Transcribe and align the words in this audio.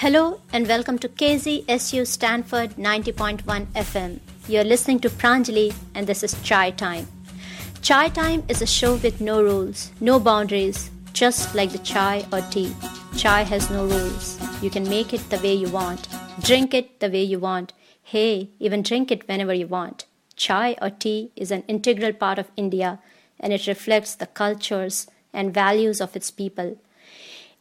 Hello 0.00 0.40
and 0.54 0.66
welcome 0.66 0.98
to 1.00 1.10
KZSU 1.10 2.06
Stanford 2.06 2.70
90.1 2.76 3.66
FM. 3.74 4.18
You're 4.48 4.64
listening 4.64 4.98
to 5.00 5.10
Pranjali 5.10 5.74
and 5.94 6.06
this 6.06 6.22
is 6.22 6.40
Chai 6.42 6.70
Time. 6.70 7.06
Chai 7.82 8.08
Time 8.08 8.42
is 8.48 8.62
a 8.62 8.66
show 8.66 8.94
with 8.94 9.20
no 9.20 9.42
rules, 9.42 9.92
no 10.00 10.18
boundaries, 10.18 10.90
just 11.12 11.54
like 11.54 11.68
the 11.72 11.78
chai 11.80 12.24
or 12.32 12.40
tea. 12.40 12.74
Chai 13.18 13.42
has 13.42 13.68
no 13.70 13.84
rules. 13.84 14.40
You 14.62 14.70
can 14.70 14.88
make 14.88 15.12
it 15.12 15.28
the 15.28 15.36
way 15.36 15.52
you 15.52 15.68
want, 15.68 16.08
drink 16.40 16.72
it 16.72 17.00
the 17.00 17.10
way 17.10 17.22
you 17.22 17.38
want. 17.38 17.74
Hey, 18.02 18.48
even 18.58 18.82
drink 18.82 19.10
it 19.10 19.28
whenever 19.28 19.52
you 19.52 19.66
want. 19.66 20.06
Chai 20.34 20.78
or 20.80 20.88
tea 20.88 21.30
is 21.36 21.50
an 21.50 21.62
integral 21.68 22.14
part 22.14 22.38
of 22.38 22.50
India 22.56 23.00
and 23.38 23.52
it 23.52 23.66
reflects 23.66 24.14
the 24.14 24.28
cultures 24.28 25.08
and 25.34 25.52
values 25.52 26.00
of 26.00 26.16
its 26.16 26.30
people. 26.30 26.78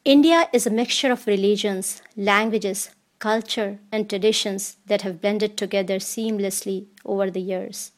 India 0.05 0.47
is 0.53 0.65
a 0.65 0.69
mixture 0.69 1.11
of 1.11 1.27
religions, 1.27 2.01
languages, 2.15 2.91
culture, 3.19 3.79
and 3.91 4.09
traditions 4.09 4.77
that 4.85 5.01
have 5.01 5.19
blended 5.19 5.57
together 5.57 5.97
seamlessly 5.99 6.85
over 7.03 7.29
the 7.29 7.41
years. 7.41 7.91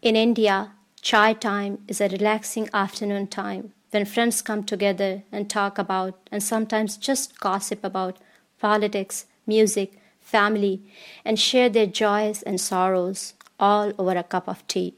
In 0.00 0.16
India, 0.16 0.72
chai 1.02 1.34
time 1.34 1.80
is 1.86 2.00
a 2.00 2.08
relaxing 2.08 2.70
afternoon 2.72 3.26
time 3.26 3.74
when 3.90 4.06
friends 4.06 4.40
come 4.40 4.64
together 4.64 5.22
and 5.30 5.50
talk 5.50 5.76
about 5.76 6.18
and 6.32 6.42
sometimes 6.42 6.96
just 6.96 7.38
gossip 7.38 7.84
about 7.84 8.16
politics, 8.58 9.26
music, 9.46 10.00
family, 10.22 10.80
and 11.26 11.38
share 11.38 11.68
their 11.68 11.86
joys 11.86 12.42
and 12.42 12.58
sorrows 12.58 13.34
all 13.60 13.92
over 13.98 14.16
a 14.16 14.22
cup 14.22 14.48
of 14.48 14.66
tea. 14.66 14.94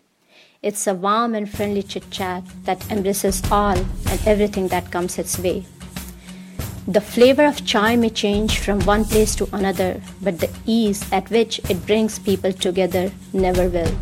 It's 0.63 0.87
a 0.87 0.95
warm 0.95 1.35
and 1.35 1.51
friendly 1.51 1.83
chit 1.83 2.09
chat 2.13 2.45
that 2.65 2.89
embraces 2.89 3.43
all 3.51 3.77
and 4.07 4.21
everything 4.27 4.69
that 4.69 4.93
comes 4.93 5.19
its 5.19 5.37
way. 5.37 5.65
The 6.95 7.01
flavor 7.01 7.45
of 7.47 7.59
chai 7.71 7.95
may 7.95 8.09
change 8.11 8.55
from 8.59 8.81
one 8.85 9.05
place 9.11 9.35
to 9.37 9.47
another, 9.57 10.03
but 10.23 10.39
the 10.41 10.49
ease 10.67 11.03
at 11.13 11.29
which 11.35 11.59
it 11.73 11.83
brings 11.87 12.15
people 12.19 12.53
together 12.65 13.03
never 13.33 13.67
will. 13.75 13.93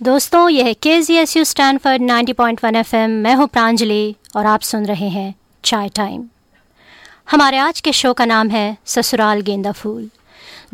दोस्तों 0.00 0.48
यह 0.50 0.72
K 0.82 1.00
G 1.02 1.16
S 1.16 1.36
U 1.36 1.44
Stanford 1.44 2.02
ninety 2.02 2.32
point 2.32 2.64
one 2.64 2.76
F 2.76 2.94
M 2.96 3.10
मैं 3.26 3.34
हूँ 3.34 3.46
प्रांजलि 3.48 4.14
और 4.36 4.46
आप 4.46 4.60
सुन 4.60 4.86
रहे 4.86 5.08
हैं 5.08 5.34
चाय 5.64 5.88
time 5.96 6.24
हमारे 7.30 7.58
आज 7.58 7.80
के 7.80 7.92
शो 7.92 8.12
का 8.12 8.24
नाम 8.24 8.50
है 8.50 8.66
ससुराल 8.86 9.40
गेंदा 9.40 9.72
फूल। 9.72 10.08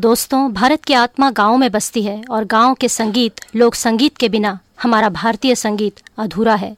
दोस्तों 0.01 0.53
भारत 0.53 0.85
की 0.85 0.95
आत्मा 0.95 1.31
गाँव 1.31 1.57
में 1.57 1.71
बसती 1.73 2.03
है 2.03 2.23
और 2.31 2.45
गाँव 2.55 2.75
के 2.81 2.89
संगीत 2.89 3.41
लोक 3.57 3.75
संगीत 3.75 4.17
के 4.17 4.29
बिना 4.29 4.59
हमारा 4.83 5.09
भारतीय 5.09 5.55
संगीत 5.55 6.01
अधूरा 6.19 6.55
है। 6.55 6.75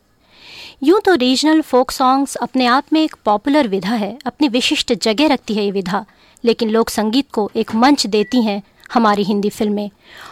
यूँ 0.82 1.00
तो 1.00 1.14
रीजनल 1.14 1.60
फोक 1.60 1.90
सॉन्ग्स 1.90 2.34
अपने 2.36 2.66
आप 2.66 2.92
में 2.92 3.00
एक 3.02 3.14
पॉपुलर 3.24 3.68
विधा 3.68 3.94
है, 3.94 4.18
अपनी 4.26 4.48
विशिष्ट 4.48 4.92
जगह 4.94 5.26
रखती 5.26 5.54
है 5.54 5.64
ये 5.64 5.70
विधा। 5.70 6.04
लेकिन 6.44 6.70
लोक 6.70 6.88
संगीत 6.88 7.30
को 7.30 7.50
एक 7.56 7.74
मंच 7.74 8.06
देती 8.06 8.42
हैं 8.42 8.62
हमारी 8.94 9.22
हिंदी 9.22 9.50
फ़िल्में, 9.50 9.90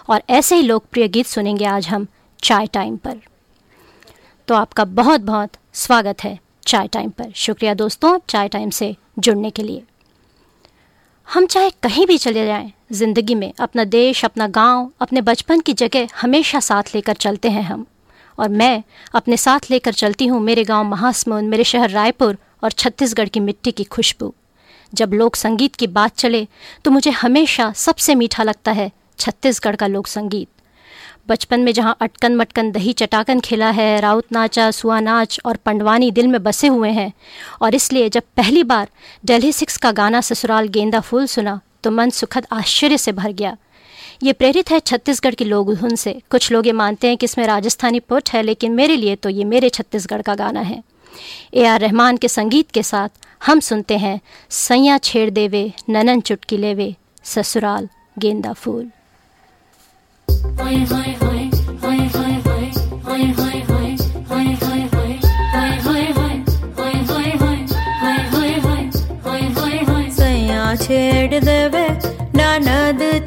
और 0.09 0.23
ऐसे 0.31 0.57
ही 0.57 0.63
लोकप्रिय 0.63 1.09
गीत 1.09 1.27
सुनेंगे 1.27 1.65
आज 1.65 1.87
हम 1.89 2.07
चाय 2.43 2.67
टाइम 2.67 2.97
पर। 2.97 3.21
तो 4.49 4.55
आपका 4.55 4.85
बहुत 4.85 5.21
बहुत 5.21 5.51
स्वागत 5.75 6.25
है 6.25 6.39
चाय 6.67 6.89
टाइम 6.89 7.11
पर। 7.11 7.33
शुक्रिया 7.37 7.75
दोस्तों 7.75 8.19
चाय 8.29 8.49
टाइम 8.49 8.71
से 8.71 8.95
जुड़ने 9.19 9.51
के 9.51 9.63
लिए। 9.63 9.83
हम 11.29 11.47
चाहे 11.47 11.71
कहीं 11.83 12.07
भी 12.07 12.19
चले 12.19 12.47
जाएँ, 12.47 12.73
ज़िंदगी 12.93 13.35
में 13.35 13.53
अपना 13.61 13.85
देश, 13.85 14.25
अपना 14.25 14.47
गाँव, 14.49 14.91
अपने 15.01 15.21
बचपन 15.23 15.61
की 15.61 15.73
जगह 15.75 16.09
हमेशा 16.21 16.61
साथ 16.61 16.95
लेकर 16.95 17.15
चलते 17.17 17.51
हैं 17.51 17.63
हम। 17.63 17.87
और 18.39 18.49
मैं 18.51 18.83
अपने 19.15 19.37
साथ 19.37 19.71
लेकर 19.71 19.93
चलती 19.95 20.27
हूँ 20.27 20.41
मेरे 20.43 20.65
गाँव 20.65 20.85
महासमुंद, 20.85 21.49
मेरे 21.49 21.65
शहर 21.65 21.91
रायपुर 21.91 22.37
और 22.63 22.73
छत्तीसगढ़ 22.73 23.29
की 23.29 23.41
मिट्टी 23.41 23.71
की 23.73 23.85
खुशबू। 23.87 24.35
जब 24.93 25.13
लोक 25.13 25.37
संगीत 25.37 25.77
की 25.77 25.87
बात 25.89 26.17
चले 26.17 26.47
तो 26.85 26.91
मुझे 26.91 27.11
हमेशा 27.13 27.73
सबसे 27.77 28.15
मीठा 28.15 28.43
लगता 28.43 28.73
है 28.73 28.91
छत्तीसगढ़ 29.19 29.77
का 29.77 29.87
लोक 29.87 30.07
संगीत। 30.09 30.49
बचपन 31.29 31.61
में 31.61 31.73
जहाँ 31.73 31.97
अटकन 32.01 32.35
मटकन 32.37 32.71
दही 32.73 32.93
चटाकन 32.93 33.41
खिला 33.41 33.71
है, 33.71 34.01
राउत 34.01 34.33
नाचा, 34.33 34.71
सुआ 34.71 34.99
नाच 35.01 35.39
और 35.45 35.57
पंडवानी 35.57 36.11
दिल 36.11 36.27
में 36.29 36.43
बसे 36.43 36.67
हुए 36.69 36.91
हैं, 36.91 37.13
और 37.63 37.75
इसलिए 37.75 38.09
जब 38.09 38.23
पहली 38.37 38.63
बार 38.65 38.89
डेल्ही 39.25 39.53
सिक्स 39.53 39.77
का 39.77 39.93
गाना 39.93 40.21
ससुराल 40.21 40.69
गेंदा 40.69 41.01
फूल 41.01 41.27
सुना 41.27 41.61
तो 41.83 41.91
मन 41.91 42.11
सुखद 42.11 42.47
आश्चर्य 42.53 42.99
से 42.99 43.13
भर 43.13 43.33
गया। 43.33 43.57
ये 44.23 44.33
प्रेरित 44.33 44.71
है 44.71 44.79
छत्तीसगढ़ 44.81 45.35
की 45.35 45.45
लोग 45.45 45.75
धुन 45.75 45.95
से 45.97 46.13
कुछ 46.31 46.51
लोग 46.53 46.67
ये 46.67 46.73
मानते 46.73 47.09
हैं 47.09 47.17
कि 47.17 47.25
इसमें 47.25 47.47
राजस्थानी 47.47 48.01
पुट 48.01 48.31
है, 48.31 48.43
लेकिन 48.43 48.73
मेरे 48.73 48.97
लिए 48.97 49.17
तो 49.17 49.29
ये 49.29 49.45
मेरे 49.45 49.69
छत्तीसगढ़ 49.69 50.23
का 50.23 50.35
गाना 50.35 50.61
है। 50.61 50.83
ए 51.55 51.65
आर 51.65 51.81
रहमान 51.81 52.17
के 52.17 52.29
संगीत 52.29 52.71
के 52.71 52.83
साथ 52.83 53.09
हम 53.47 53.61
सुनते 53.61 53.97
हैं, 53.99 54.21
सैया 54.51 54.99
छेड़ 54.99 55.31
देवे, 55.31 55.73
ननन 55.89 56.21
चुटकी 56.21 56.57
लेवे, 56.57 56.95
ससुराल 57.25 57.89
गेंदा 58.19 58.53
फूल। 58.53 58.91
छेड़ 63.07 63.54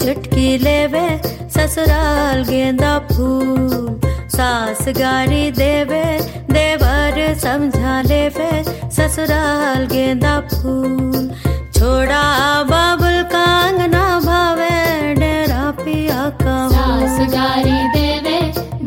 चुटकी 0.08 0.58
लेवे 0.58 1.08
ससुराल 1.54 2.44
गेंदा 2.50 2.92
फूल। 3.08 4.00
सास 4.36 4.84
गारी 4.98 5.50
देवे 5.52 6.04
देवर 6.52 7.18
समझा 7.40 7.96
लेवे 8.02 8.52
ससुराल 8.98 9.86
गेंदा 9.92 10.40
फूल। 10.54 11.28
छोड़ा 11.76 12.24
बाबुल 12.70 13.22
कांगना 13.34 14.06
भावे 14.26 14.72
डेरा 15.20 15.70
पिया 15.84 16.30
का 16.42 16.58
सास 16.70 17.20
गारी 17.36 17.78
देवे 17.98 18.40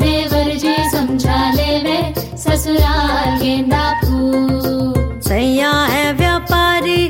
देवर 0.04 0.54
जी 0.56 0.74
समझा 0.90 1.40
लेवे 1.52 1.98
ससुराल 2.44 3.38
गेंदा 3.42 3.84
फूल। 4.04 5.20
सैया 5.28 5.72
है 5.92 6.12
व्यापारी 6.14 7.08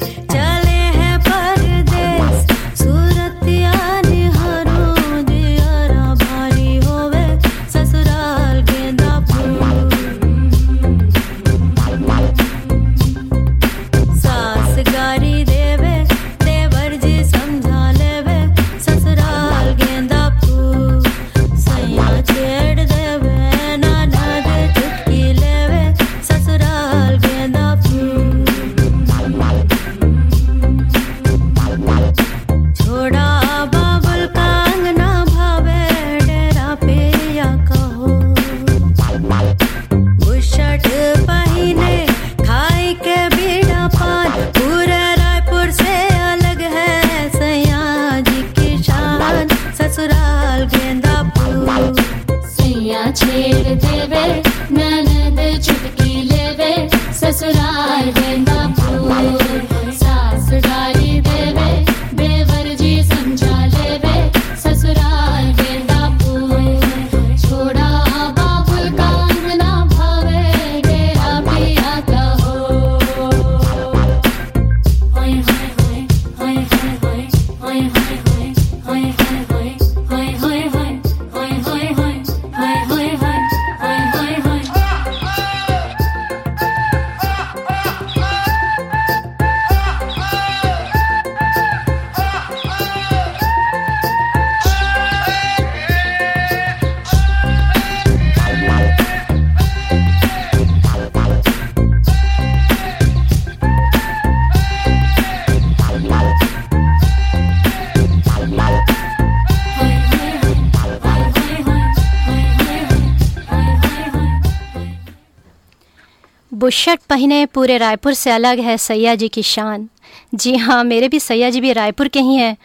बुशर्ट 116.61 117.01
पहने 117.09 117.45
पूरे 117.47 117.77
रायपुर 117.79 118.15
से 118.15 118.31
अलग 118.31 118.59
है 118.61 118.77
सैया 118.79 119.15
जी 119.15 119.29
की 119.29 119.43
शान। 119.43 119.89
जी 120.35 120.55
हाँ 120.57 120.83
मेरे 120.85 121.09
भी 121.09 121.21
सैया 121.21 121.49
जी 121.51 121.61
भी 121.61 121.73
रायपुर 121.73 122.09
के 122.09 122.21
ही 122.21 122.35
हैं 122.37 122.57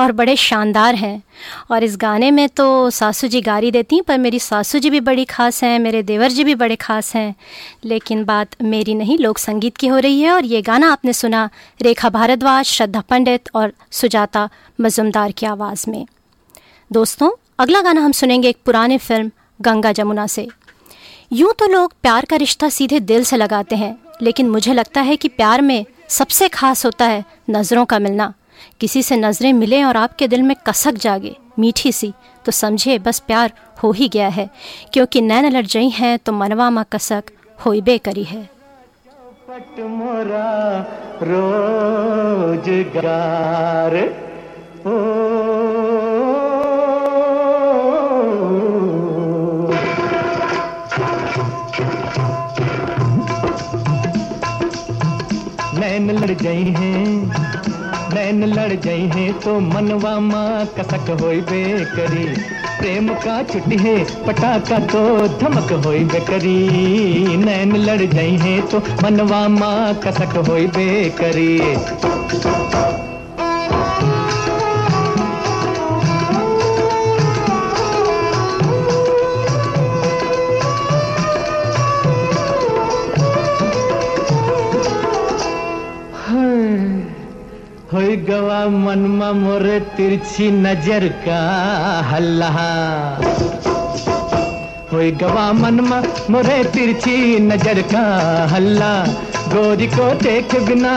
और 0.00 0.12
बड़े 0.12 0.36
शानदार 0.36 0.94
हैं। 0.94 1.22
और 1.70 1.84
इस 1.84 1.96
गाने 1.96 2.30
में 2.30 2.48
तो 2.48 2.90
सासू 2.90 3.28
जी 3.28 3.40
गारी 3.40 3.70
देती 3.70 3.96
हैं, 3.96 4.04
पर 4.04 4.18
मेरी 4.18 4.38
सासू 4.38 4.78
जी 4.78 4.90
भी 4.90 5.00
बड़ी 5.00 5.24
ख़ास 5.24 5.62
हैं, 5.64 5.78
मेरे 5.78 6.02
देवर 6.02 6.30
जी 6.30 6.44
भी 6.44 6.54
बड़े 6.54 6.76
ख़ास 6.76 7.14
हैं। 7.14 7.34
लेकिन 7.84 8.24
बात 8.24 8.56
मेरी 8.62 8.94
नहीं, 8.94 9.18
लोक 9.18 9.38
संगीत 9.38 9.76
की 9.76 9.86
हो 9.86 9.98
रही 9.98 10.20
है 10.20 10.32
और 10.32 10.44
ये 10.44 10.62
गाना 10.62 10.92
आपने 10.92 11.12
सुना 11.12 11.48
रेखा 11.82 12.10
भारद्वाज, 12.10 12.64
श्रद्धा 12.64 13.00
पंडित 13.00 13.50
और 13.54 13.72
सुजाता 13.90 14.48
मजुमदार 14.80 15.32
की 15.32 15.46
आवाज़ 15.46 15.88
में। 15.90 16.04
दोस्तों, 16.90 17.30
अगला 17.58 17.82
गाना 17.82 18.00
हम 18.00 18.12
सुनेंगे 18.12 18.48
एक 18.48 18.58
पुराने 18.64 18.98
फ़िल्म, 18.98 19.30
गंगा 19.60 19.92
जमुना 19.92 20.26
से। 20.26 20.48
यूँ 21.32 21.52
तो 21.58 21.66
लोग 21.66 21.92
प्यार 22.02 22.24
का 22.24 22.36
रिश्ता 22.36 22.68
सीधे 22.68 22.98
दिल 23.00 23.22
से 23.24 23.36
लगाते 23.36 23.76
हैं, 23.76 23.96
लेकिन 24.22 24.48
मुझे 24.50 24.72
लगता 24.74 25.00
है 25.00 25.16
कि 25.16 25.28
प्यार 25.28 25.60
में 25.60 25.84
सबसे 26.08 26.48
खास 26.48 26.84
होता 26.86 27.04
है 27.04 27.24
नज़रों 27.50 27.84
का 27.84 27.98
मिलना। 27.98 28.32
किसी 28.80 29.02
से 29.02 29.16
नज़रें 29.16 29.52
मिले 29.52 29.82
और 29.84 29.96
आपके 29.96 30.28
दिल 30.28 30.42
में 30.42 30.54
कसक 30.66 30.94
जागे, 30.94 31.36
मीठी 31.58 31.92
सी 31.92 32.12
तो 32.44 32.52
समझे 32.52 32.98
बस 32.98 33.18
प्यार 33.18 33.52
हो 33.82 33.92
ही 33.92 34.08
गया 34.08 34.28
है। 34.28 34.48
क्योंकि 34.92 35.20
नैन 35.20 35.50
लड़ 35.56 35.64
जई 35.66 35.88
हैं 35.88 36.18
तो 36.18 36.32
मनवा 36.32 36.68
मा 36.70 36.82
कसक 36.82 37.24
होइबे 37.66 37.98
करी 37.98 38.24
है। 38.24 38.48
पट 39.48 39.80
मोरा 39.80 40.48
ओ 44.86 46.01
लड़ 56.22 56.30
गई 56.30 56.64
हैं। 56.70 57.06
नैन 58.14 58.44
लड़ 58.44 58.72
गई 58.72 59.06
हैं 59.08 59.32
तो 59.40 59.58
मनवा 59.60 60.18
माँ 60.20 60.66
कसक 60.78 61.08
होई 61.20 61.40
करी 61.40 62.26
प्रेम 62.78 63.08
का 63.14 63.42
छुट्टी 63.42 63.76
है, 63.76 63.96
पटाखा 64.24 64.78
तो 64.86 65.02
धमक 65.38 65.72
होई 65.86 66.04
करी 66.28 67.36
नैन 67.36 67.76
लड़ 67.76 68.02
गई 68.02 68.36
हैं 68.38 68.60
तो 68.68 68.78
मनवा 69.02 69.46
माँ 69.48 69.94
कसक 70.06 70.36
होई 70.48 70.66
करी 71.20 71.58
होई 87.92 88.16
गवा 88.28 88.58
मनमा 88.72 89.30
मोरे 89.32 89.78
तिरछी 89.96 90.50
नज़र 90.50 91.06
का 91.24 91.40
हल्ला। 92.10 92.48
होई 94.92 95.10
गवा 95.22 95.52
मनमा 95.52 95.98
मोरे 96.30 96.62
तिरछी 96.72 97.16
नज़र 97.40 97.80
का 97.92 98.04
हल्ला। 98.52 98.92
गोरी 99.52 99.86
को 99.86 100.08
देख 100.22 100.54
बिना, 100.64 100.94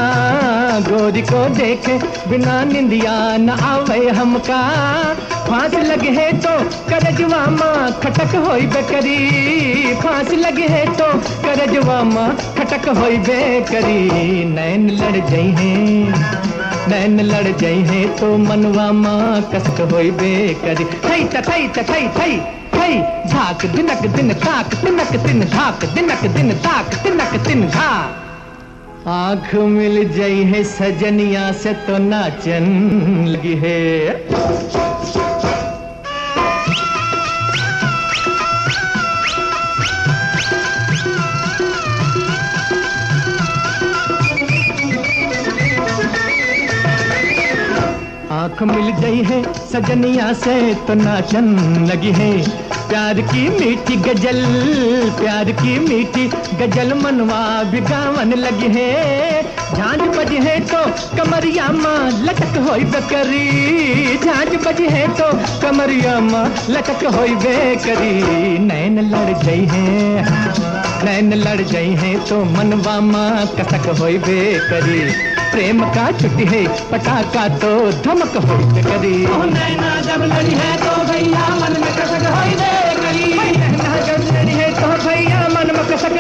गोरी 0.88 1.22
को 1.32 1.44
देख 1.56 1.90
बिना 2.30 2.64
निंदिया 2.64 3.16
न 3.38 3.50
आवे 3.50 4.00
हमका। 4.12 4.62
फांस 5.50 5.76
लगे 5.84 6.16
है 6.20 6.32
तो 6.40 6.58
करजवा 6.90 7.46
माँ 7.58 7.92
खटक 8.02 8.36
होई 8.48 8.68
बेकरी। 8.68 9.94
फांस 10.04 10.34
लगे 10.46 10.68
है 10.70 10.86
तो 10.96 11.12
करजवा 11.44 12.02
माँ 12.14 12.30
खटक 12.58 12.90
होई 13.00 13.18
बेकरी। 13.30 14.44
नैन 14.56 14.90
लड़ 14.92 15.18
गई 15.18 15.50
हैं। 15.60 16.45
नैन 16.90 17.20
लड़ 17.22 17.48
जाई 17.58 17.82
है 17.84 18.04
तो 18.18 18.36
मनवा 18.38 18.92
माँ 18.92 19.42
कसक 19.54 19.82
होई 19.92 20.12
बेकरी 20.20 20.86
थई 21.06 21.24
थई 21.28 21.68
थई 21.78 22.08
थई 22.18 22.38
थई, 22.76 22.98
झाक, 23.30 23.66
दिनक, 23.66 24.06
दिन 24.16 24.34
ताक 24.34 24.74
तिनक 24.76 25.16
दिन 25.26 25.46
झाक 25.46 25.86
दिनक, 25.94 26.26
दिन 26.36 26.52
ताक 26.66 26.94
तिनक 27.04 27.36
दिन 27.48 27.68
झा 27.70 27.90
आँख 29.08 29.54
मिल 29.56 29.98
जाई 30.14 30.44
है 30.44 30.64
सजनिया 30.64 31.52
से 31.64 31.74
तो 31.88 31.98
नाचन 31.98 32.66
लगी 33.28 33.56
है। 33.64 35.25
आँख 48.46 48.62
मिल 48.64 48.90
गई 48.94 49.22
है, 49.24 49.38
सजनिया 49.70 50.32
से 50.40 50.54
तो 50.88 50.94
नाचन 50.94 51.46
लगी 51.86 52.12
है। 52.12 52.32
प्यार 52.90 53.22
की 53.22 53.48
मीठी 53.50 53.96
गज़ल, 53.98 54.42
प्यार 55.20 55.52
की 55.62 55.78
मीठी 55.80 56.26
गज़ल 56.60 56.94
मनवा 57.00 57.42
बिगावन 57.72 58.34
लगी 58.36 58.68
है। 58.76 59.42
झांझ 59.74 60.00
बजी 60.18 60.38
है 60.46 60.60
तो 60.72 60.84
कमरिया 61.18 61.70
माँ 61.74 61.98
लटक 62.22 62.58
हो 62.68 62.76
बेकरी। 62.92 64.18
झांझ 64.18 64.48
बजी 64.68 64.90
है 64.90 65.08
तो 65.18 65.32
कमरिया 65.62 66.20
माँ 66.22 66.46
लटक 66.70 67.06
हो 67.16 67.28
बेकरी। 67.46 68.58
नैन 68.68 69.00
लड़ 69.10 69.30
गई 69.44 69.66
है 69.72 70.24
नैन 71.06 71.34
लड़ 71.38 71.62
गई 71.62 71.96
है 72.04 72.18
तो 72.30 72.44
मनवा 72.54 73.00
माँ 73.10 73.46
कसक 73.58 73.90
हो 74.00 74.06
बेकरी। 74.28 75.02
प्रेम 75.56 75.82
का 75.96 76.06
छुट्टी 76.12 76.46
है 76.46 76.62
पटाखा 76.92 77.44
तो 77.60 77.70
धमक 78.06 78.34
हो 78.46 78.56
करी। 78.88 79.14
नैना 79.52 79.92
जब 80.08 80.24
लड़ी 80.32 80.56
है 80.62 80.72
तो 80.78 80.96
भैया 81.12 81.46
मन 81.62 81.80
में 81.82 81.94
कसक 81.96 82.26
है 84.58 84.72
तो 84.82 84.88
भैया 85.06 85.48
मन 85.56 85.72
में 85.78 85.86
कसक 85.88 86.20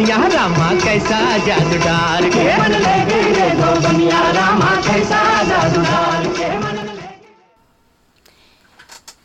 बनिया 0.00 0.26
रामा 0.26 0.68
कैसा 0.74 1.16
जादू 1.38 1.78
डाल 1.78 2.28
के 2.30 2.44
मन 2.58 2.74
ले 2.74 3.48
बनिया 3.80 4.20
रामा 4.30 4.70
कैसा 4.82 5.20
जादू 5.42 5.82
के 6.36 6.48
मन 6.58 6.78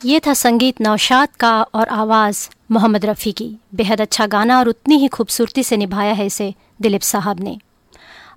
ये 0.06 0.20
था 0.20 0.34
संगीत 0.34 0.82
नौशाद 0.82 1.30
का 1.40 1.54
और 1.74 1.88
आवाज़ 1.90 2.48
मोहम्मद 2.72 3.06
रफ़ी 3.06 3.32
की। 3.32 3.48
बेहद 3.76 4.02
अच्छा 4.02 4.26
गाना 4.28 4.60
और 4.60 4.70
उतनी 4.70 4.98
ही 4.98 5.08
खूबसूरती 5.08 5.64
से 5.64 5.78
निभाया 5.78 6.14
है 6.14 6.26
इसे 6.26 6.54
दिलीप 6.82 7.02
साहब 7.04 7.40
ने। 7.40 7.58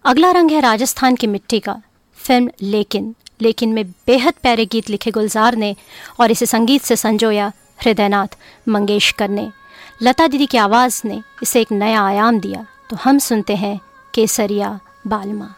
अगला 0.04 0.30
रंग 0.30 0.50
है 0.50 0.60
राजस्थान 0.60 1.16
की 1.16 1.26
मिट्टी 1.26 1.60
का 1.60 1.80
फ़िल्म 2.18 2.50
लेकिन 2.62 3.14
लेकिन 3.42 3.72
में 3.72 3.84
बेहद 4.06 4.34
प्यारे 4.42 4.66
गीत 4.66 4.90
लिखे 4.90 5.10
गुलजार 5.10 5.56
ने 5.56 5.74
और 6.20 6.30
इसे 6.30 6.46
संगीत 6.46 6.82
से 6.82 6.96
संजोया 6.96 7.52
हृदयनाथ 7.84 8.38
मंगेशकर 8.68 9.28
ने। 9.28 9.50
लता 10.02 10.26
दीदी 10.26 10.46
की 10.46 10.58
आवाज़ 10.58 11.02
ने 11.04 11.22
इसे 11.42 11.60
एक 11.60 11.72
नया 11.72 12.02
आयाम 12.02 12.40
दिया। 12.40 12.66
तो 12.90 12.96
हम 12.96 13.18
सुनते 13.18 13.56
हैं 13.56 13.80
केसरिया 14.14 14.80
बालमा। 15.06 15.54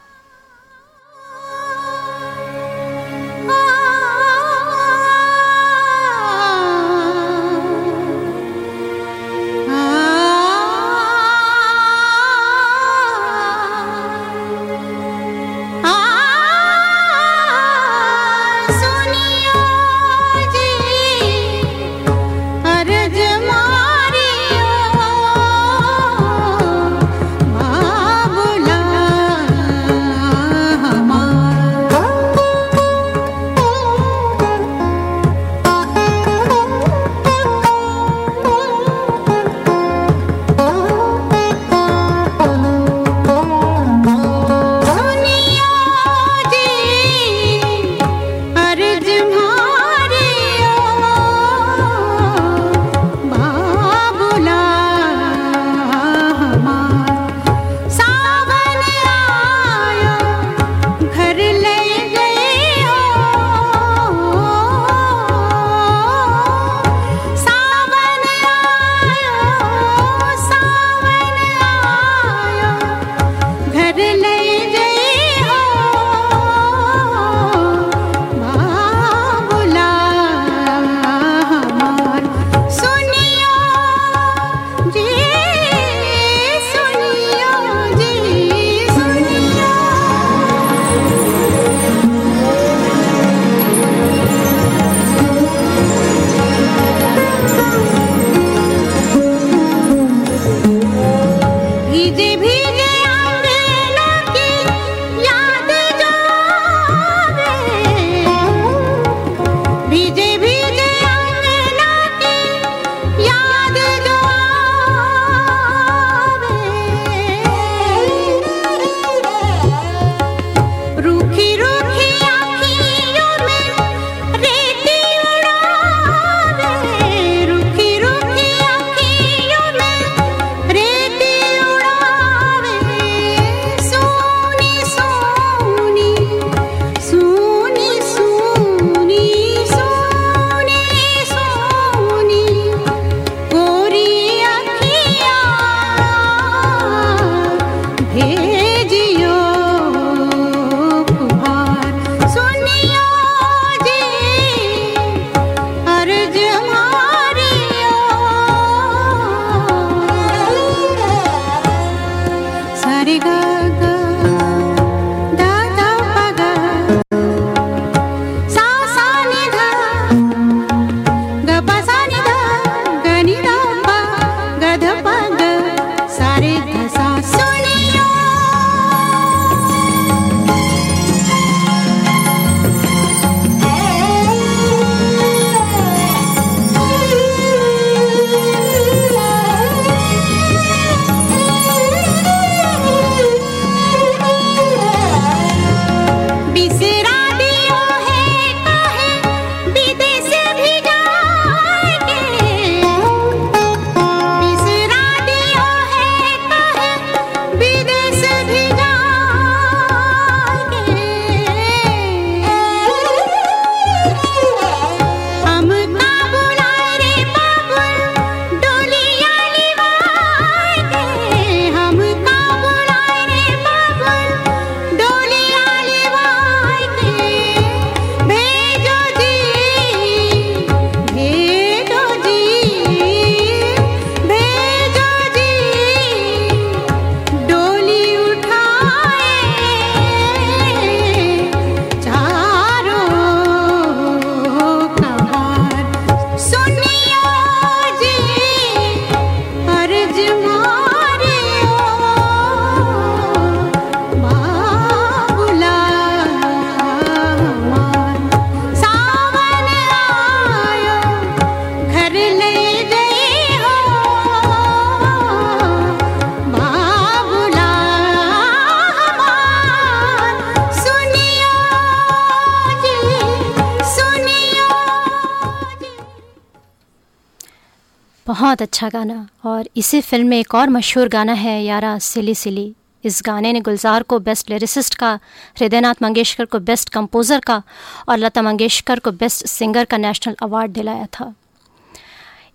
बहुत 278.41 278.63
अच्छा 278.63 278.89
गाना। 278.89 279.27
और 279.45 279.69
इसी 279.77 280.01
फ़िल्म 280.01 280.29
में 280.29 280.39
एक 280.39 280.55
और 280.55 280.69
मशहूर 280.69 281.09
गाना 281.09 281.33
है, 281.33 281.63
यारा 281.65 281.99
सिली 282.01 282.35
सिली। 282.35 282.75
इस 283.05 283.21
गाने 283.27 283.53
ने 283.53 283.61
गुलजार 283.61 284.03
को 284.03 284.19
बेस्ट 284.19 284.51
लिरिसिस्ट 284.51 284.95
का, 284.95 285.13
हृदयनाथ 285.59 286.03
मंगेशकर 286.03 286.45
को 286.45 286.59
बेस्ट 286.61 286.89
कंपोज़र 286.89 287.41
का 287.41 287.63
और 288.09 288.19
लता 288.19 288.43
मंगेशकर 288.43 288.99
को 288.99 289.13
बेस्ट 289.13 289.47
सिंगर 289.47 289.85
का 289.85 289.97
नेशनल 289.97 290.37
अवार्ड 290.43 290.73
दिलाया 290.73 291.07
था। 291.13 291.35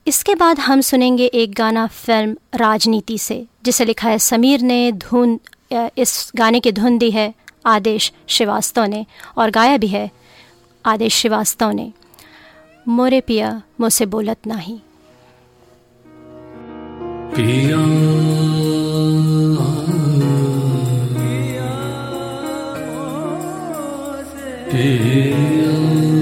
इसके 0.08 0.36
बाद 0.36 0.60
हम 0.60 0.82
सुनेंगे 0.82 1.26
एक 1.26 1.54
गाना 1.54 1.86
फ़िल्म 1.88 2.36
राजनीति 2.56 3.18
से, 3.18 3.46
जिसे 3.66 3.86
लिखा 3.86 4.10
है 4.10 4.20
समीर 4.20 4.62
ने, 4.62 4.92
धुन 4.92 5.40
इस 5.98 6.32
गाने 6.36 6.60
की 6.60 6.72
धुन 6.72 6.98
दी 6.98 7.12
है 7.12 7.34
आदेश 7.66 8.12
श्रीवास्तव 8.28 8.86
ने 8.86 9.06
और 9.38 9.52
गाया 9.52 9.78
भी 9.78 9.88
है 9.88 10.10
आदेश 10.86 11.16
श्रीवास्तव 11.16 11.72
ने। 11.72 11.92
मोरे 12.86 13.22
पिया, 13.22 13.62
मुझसे 13.80 14.06
बोलत 14.08 14.48
नाही। 14.48 14.80
पिया। 17.36 17.82
मोरा 24.76 26.15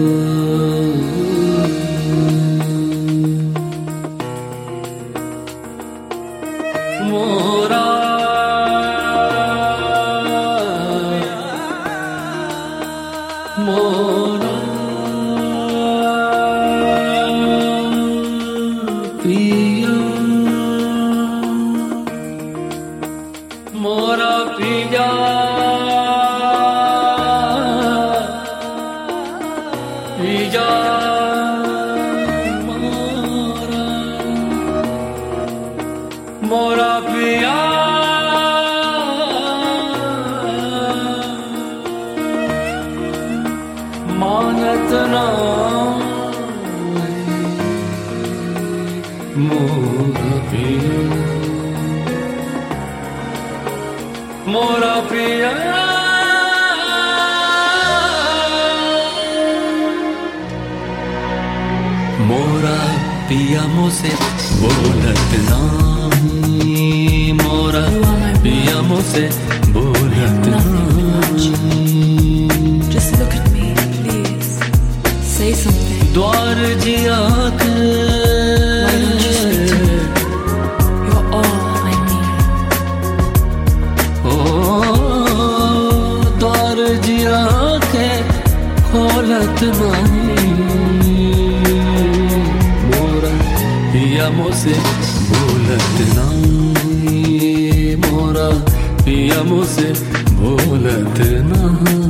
मानत 44.94 45.10
ना 45.14 45.24
मोरा 49.46 50.32
पिया 50.50 51.02
मोरा 54.54 54.94
पिया 55.12 55.52
मोरा 62.30 62.78
पिया 63.30 63.62
मुझसे 63.76 64.12
बोलत 64.62 65.32
नाही 65.50 67.32
मोरा 67.42 67.86
पिया 68.44 68.82
मुझसे 68.90 69.26
बोलत 69.78 70.48
नाही 70.54 70.63
need. 82.10 82.38
ओ 84.26 84.36
द्वार 86.40 86.80
जिया 87.06 87.42
के 87.94 88.10
खोलत 88.90 89.60
मोरा 92.90 93.34
पिया 93.92 94.30
मुझसे 94.30 94.76
बोलत 95.32 95.98
नहीं। 96.18 97.96
मोरा 97.96 98.50
पिया 99.06 99.44
मुझसे 99.44 99.90
बोलत 100.42 101.18
नहीं। 101.50 102.03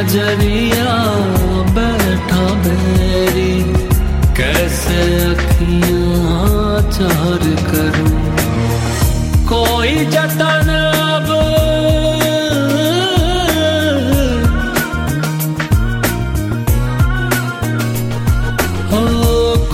नज़रिया 0.00 0.92
बैठा 1.76 2.44
बैरी, 2.64 3.52
कैसे 4.36 5.00
अखियाँ 5.24 6.80
चार 6.90 7.42
करूँ? 7.68 8.12
कोई 9.50 9.92
जतन 10.14 10.70
अब 10.70 11.28
हो, 18.92 19.04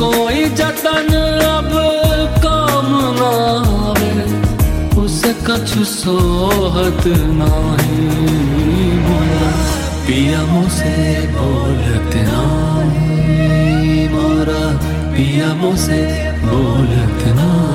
कोई 0.02 0.48
जतन 0.60 1.14
अब 1.54 1.72
काम 2.46 2.90
ना 3.20 3.32
उसे 5.04 5.34
कछु 5.46 5.84
सोहत 5.94 7.02
नाही। 7.38 8.06
मोरा 8.08 8.55
पिया 10.06 10.42
मुझसे 10.46 10.96
बोलत 11.36 12.12
नाम। 12.28 12.90
मोरा 14.12 14.64
पिया 15.14 15.48
मुझसे 15.54 16.02
बोलत 16.44 17.22
नाही 17.36 17.65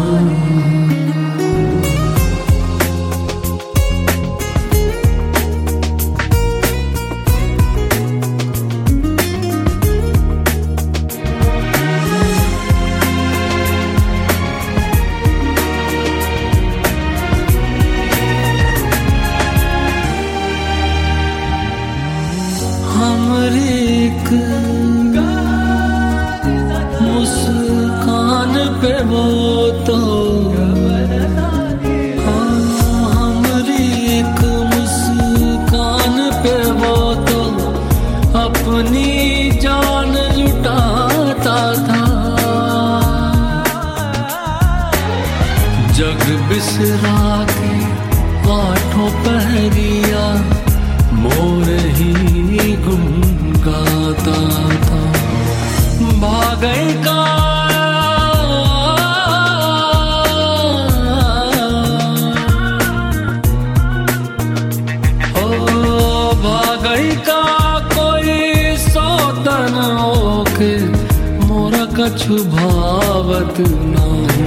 कछु 72.02 72.36
भावत 72.54 73.58
नाही 73.94 74.46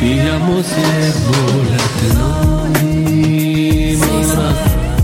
पिया 0.00 0.36
मोसे 0.46 0.84
बोलत 1.26 1.98
नाही 2.18 3.94
मोरा 4.02 4.48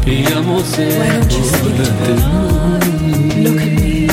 पिया 0.05 0.41
मोसे 0.47 0.87
बोलत 1.33 2.03
नाही. 2.21 4.07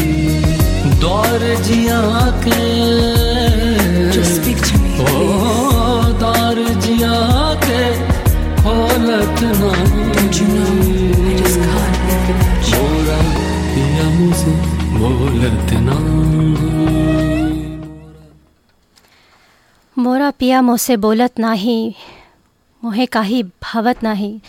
दौर 1.03 1.41
जिया 1.67 2.01
के. 2.45 2.59
ओ 5.03 5.23
दौर 6.23 6.59
जिया 6.85 7.15
के 7.65 7.83
खोलत 8.61 9.39
नाही. 9.61 10.07
मोरा 12.71 13.19
पिया 13.73 14.09
मुझसे 14.19 14.51
बोलत 14.99 15.69
पिया 20.31 20.61
मोसे 20.61 20.97
बोलत 20.97 21.39
नाही 21.39 21.95
मोहे 22.83 23.05
काही 23.05 23.43
भावत 23.43 24.03
नाही। 24.03 24.41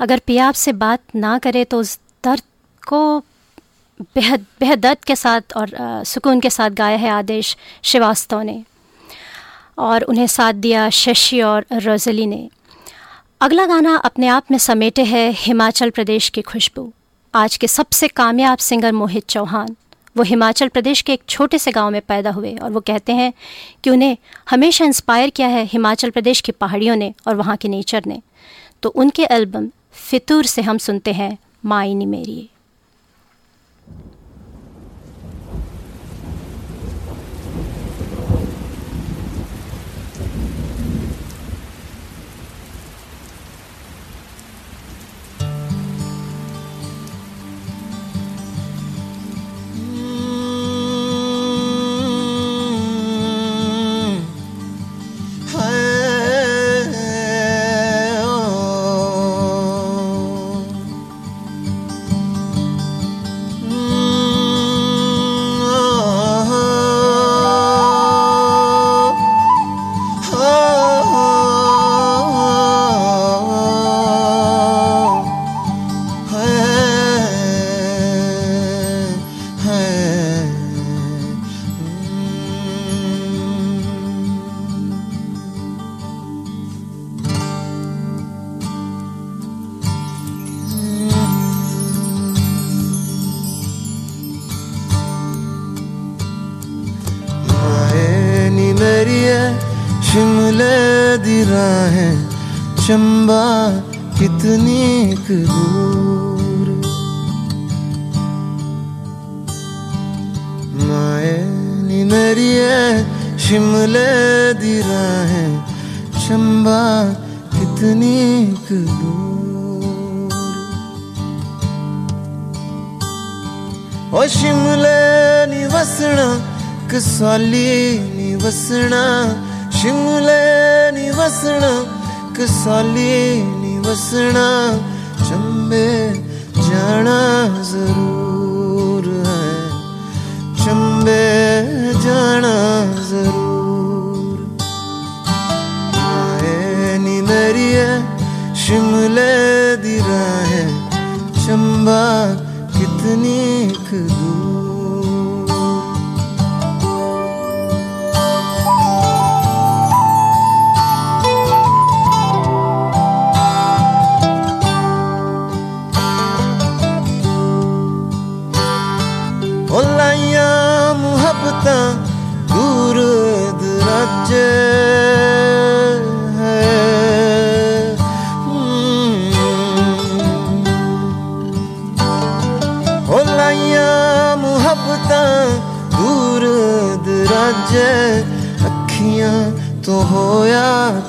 अगर 0.00 0.18
पिया 0.18 0.48
आपसे 0.48 0.72
बात 0.72 1.00
ना 1.14 1.38
करे 1.38 1.64
तो 1.64 1.78
उस 1.80 1.98
दर्द 2.24 2.42
को 2.88 3.18
बेहद 4.00 4.46
बेहद 4.60 4.78
दर्द 4.78 4.98
के 4.98 5.16
साथ 5.16 5.40
और 5.56 5.74
अ, 5.74 6.02
सुकून 6.02 6.40
के 6.40 6.50
साथ 6.50 6.70
गाया 6.70 6.96
है 6.96 7.10
आदेश 7.10 7.56
श्रीवास्तव 7.82 8.40
ने। 8.40 8.64
और 9.78 10.02
उन्हें 10.02 10.26
साथ 10.26 10.52
दिया 10.52 10.90
शशि 10.90 11.40
और 11.40 11.66
रोजली 11.72 12.26
ने। 12.26 12.48
अगला 13.40 13.66
गाना 13.66 13.96
अपने 13.96 14.28
आप 14.28 14.50
में 14.50 14.58
समेटे 14.58 15.04
है 15.04 15.30
हिमाचल 15.30 15.90
प्रदेश 15.90 16.28
की 16.28 16.42
खुशबू। 16.42 16.92
आज 17.34 17.56
के 17.56 17.68
सबसे 17.68 18.08
कामयाब 18.08 18.58
सिंगर 18.58 18.92
मोहित 18.92 19.28
चौहान। 19.28 19.76
वो 20.16 20.22
हिमाचल 20.22 20.68
प्रदेश 20.68 21.02
के 21.02 21.12
एक 21.12 21.22
छोटे 21.28 21.58
से 21.58 21.70
गाँव 21.70 21.90
में 21.90 22.00
पैदा 22.00 22.30
हुए 22.30 22.56
और 22.56 22.70
वो 22.70 22.80
कहते 22.80 23.12
हैं 23.12 23.32
कि 23.84 23.90
उन्हें 23.90 24.16
हमेशा 24.50 24.84
इंस्पायर 24.84 25.30
किया 25.30 25.48
है 25.48 25.64
हिमाचल 25.64 26.10
प्रदेश 26.10 26.40
की 26.40 26.52
पहाड़ियों 26.52 26.96
ने 26.96 27.14
और 27.28 27.34
वहाँ 27.34 27.56
के 27.56 27.68
नेचर 27.68 28.02
ने। 28.06 28.22
तो 28.82 28.88
उनके 28.88 29.26
एल्बम 29.30 29.68
फितूर 29.92 30.44
से 30.44 30.62
हम 30.62 30.78
सुनते 30.78 31.12
हैं, 31.12 31.38
मायनी 31.64 32.06
मेरी। 32.06 32.50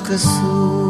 होया 0.07 0.17
कसूर 0.17 0.84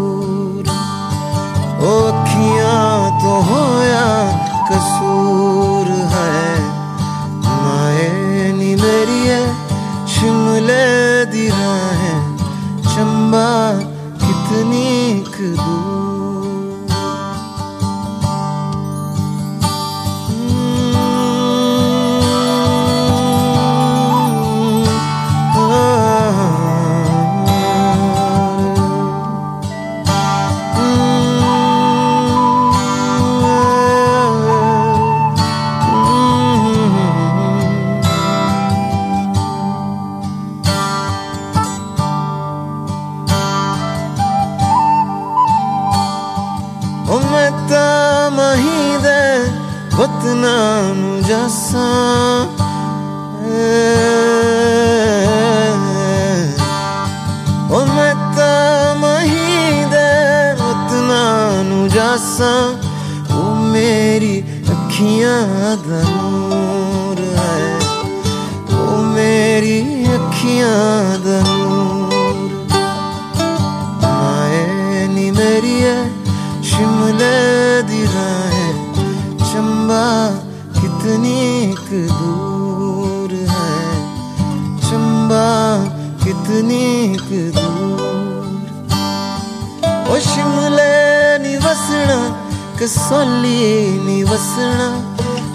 नी 94.35 94.35
वसना 94.35 94.87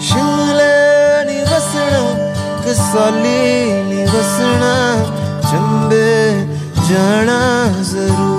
शिमले 0.08 0.76
नी 1.28 1.40
वसना 1.48 2.00
कसौली 2.64 3.42
नी 3.88 4.00
वसना 4.12 4.72
चंबे 5.48 6.08
जाना 6.88 7.38
जरूर 7.90 8.29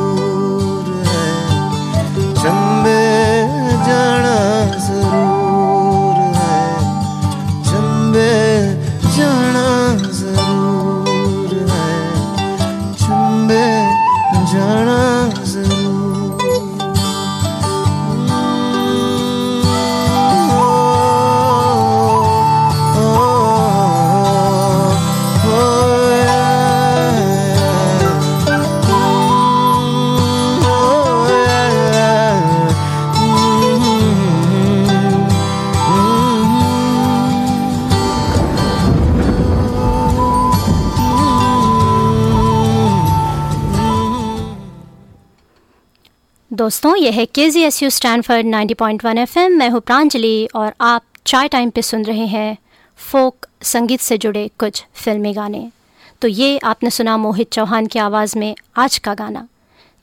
दोस्तों, 46.73 46.95
यह 46.97 47.13
है 47.13 47.25
K 47.27 47.49
G 47.51 47.63
S 47.63 47.83
U 47.83 47.89
Stanford 47.91 48.47
ninety 48.47 48.75
point 48.75 49.05
one 49.05 49.19
F 49.19 49.39
M 49.39 49.57
मैं 49.59 49.69
हूँ 49.71 49.81
प्रांजलि 49.81 50.49
और 50.55 50.73
आप 50.81 51.03
चाय 51.27 51.49
टाइम 51.49 51.71
पे 51.71 51.83
सुन 51.83 52.05
रहे 52.05 52.27
हैं 52.27 52.57
फोक 52.99 53.47
संगीत 53.63 54.01
से 54.01 54.19
जुड़े 54.19 54.47
कुछ 54.59 54.83
फिल्मी 54.95 55.33
गाने। 55.33 55.71
तो 56.23 56.29
ये 56.29 56.57
आपने 56.65 56.91
सुना 56.91 57.17
मोहित 57.17 57.51
चौहान 57.53 57.87
की 57.87 57.99
आवाज़ 57.99 58.39
में 58.39 58.55
आज 58.77 58.99
का 58.99 59.15
गाना। 59.15 59.47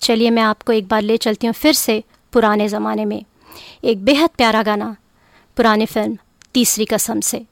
चलिए 0.02 0.30
मैं 0.30 0.44
आपको 0.44 0.74
एक 0.74 0.88
बार 0.88 1.02
ले 1.02 1.18
चलती 1.18 1.48
हूँ 1.48 1.54
फिर 1.54 1.74
से 1.74 2.04
पुराने 2.34 2.68
ज़माने 2.68 3.06
में। 3.06 3.24
एक 3.84 4.06
बेहद 4.06 4.30
प्यारा 4.38 4.64
गाना, 4.64 4.96
पुरानी 5.58 5.86
फ़िल्म, 5.86 6.18
तीसरी 6.54 6.86
कसम 6.86 7.20
से। 7.22 7.46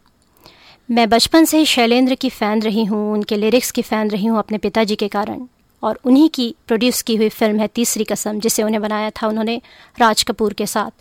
मैं 0.89 1.09
बचपन 1.09 1.45
से 1.45 1.57
ही 1.57 1.65
शैलेंद्र 1.65 2.15
की 2.15 2.29
फ़ैन 2.29 2.61
रही 2.61 2.85
हूँ, 2.85 3.13
उनके 3.13 3.37
लिरिक्स 3.37 3.71
की 3.71 3.81
फ़ैन 3.81 4.09
रही 4.09 4.25
हूँ 4.25 4.39
अपने 4.39 4.57
पिताजी 4.59 4.95
के 4.95 5.07
कारण। 5.09 5.47
और 5.83 5.99
उन्हीं 6.03 6.29
की 6.29 6.55
प्रोड्यूस 6.67 7.01
की 7.01 7.15
हुई 7.15 7.29
फ़िल्म 7.29 7.59
है 7.59 7.67
तीसरी 7.67 8.03
कसम, 8.03 8.39
जिसे 8.39 8.63
उन्हें 8.63 8.81
बनाया 8.81 9.09
था 9.09 9.27
उन्होंने 9.27 9.61
राज 9.99 10.23
कपूर 10.23 10.53
के 10.53 10.65
साथ। 10.65 10.91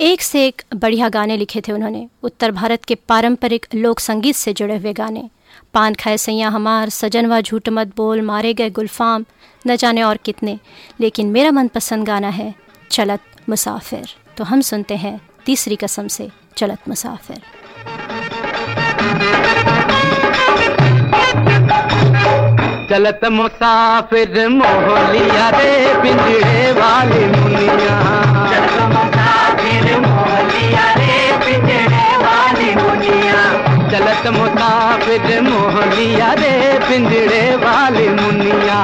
एक 0.00 0.22
से 0.22 0.46
एक 0.46 0.62
बढ़िया 0.74 1.08
गाने 1.08 1.36
लिखे 1.36 1.60
थे 1.60 1.72
उन्होंने। 1.72 2.08
उत्तर 2.22 2.50
भारत 2.50 2.84
के 2.84 2.94
पारंपरिक 2.94 3.66
लोक 3.74 4.00
संगीत 4.00 4.36
से 4.36 4.52
जुड़े 4.52 4.76
हुए 4.76 4.92
गाने। 4.92 5.30
पान 5.74 5.94
खाए 5.94 6.16
सैया 6.16 6.48
हमार 6.48 6.88
सजनवा 6.88 7.40
झूठ 7.40 7.68
मत 7.68 7.96
बोल, 7.96 8.22
मारे 8.22 8.54
गए 8.54 8.70
गुलफाम, 8.70 9.24
न 9.66 9.76
जाने 9.76 10.02
और 10.02 10.16
कितने। 10.16 10.58
लेकिन 11.00 11.26
मेरा 11.26 11.50
मनपसंद 11.50 12.06
गाना 12.06 12.28
है 12.28 12.54
चलत 12.90 13.20
मुसाफिर। 13.48 14.14
तो 14.36 14.44
हम 14.44 14.60
सुनते 14.60 14.96
हैं 14.96 15.20
तीसरी 15.46 15.76
कसम 15.76 16.08
से 16.08 16.30
चलत 16.56 16.78
मुसाफिर। 16.88 17.42
चलत 22.90 23.20
मुसाफिर 23.24 24.48
मोहलिया 24.48 25.48
रे 25.50 25.74
पिंजरे 26.02 26.72
वाली 26.72 27.26
मुनिया। 27.26 27.98
चलत 28.50 28.80
मुसाफिर 28.94 29.86
मोहलिया 30.00 30.86
रे 30.92 31.20
पिंजरे 31.44 32.08
वाली 32.16 32.74
मुनिया। 32.74 33.38
चलत 33.92 34.26
मुसाफिर 34.38 35.40
मोहलिया 35.40 36.32
रे 36.32 36.52
पिंजरे 36.88 37.44
वाली 37.56 38.08
मुनिया। 38.08 38.78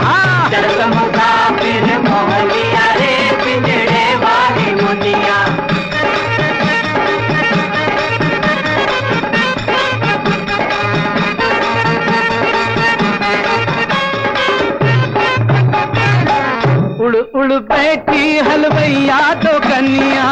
उड़ 17.35 17.53
बैठी 17.69 18.39
हलवैया 18.47 19.19
तो 19.43 19.59
कन्या 19.61 20.29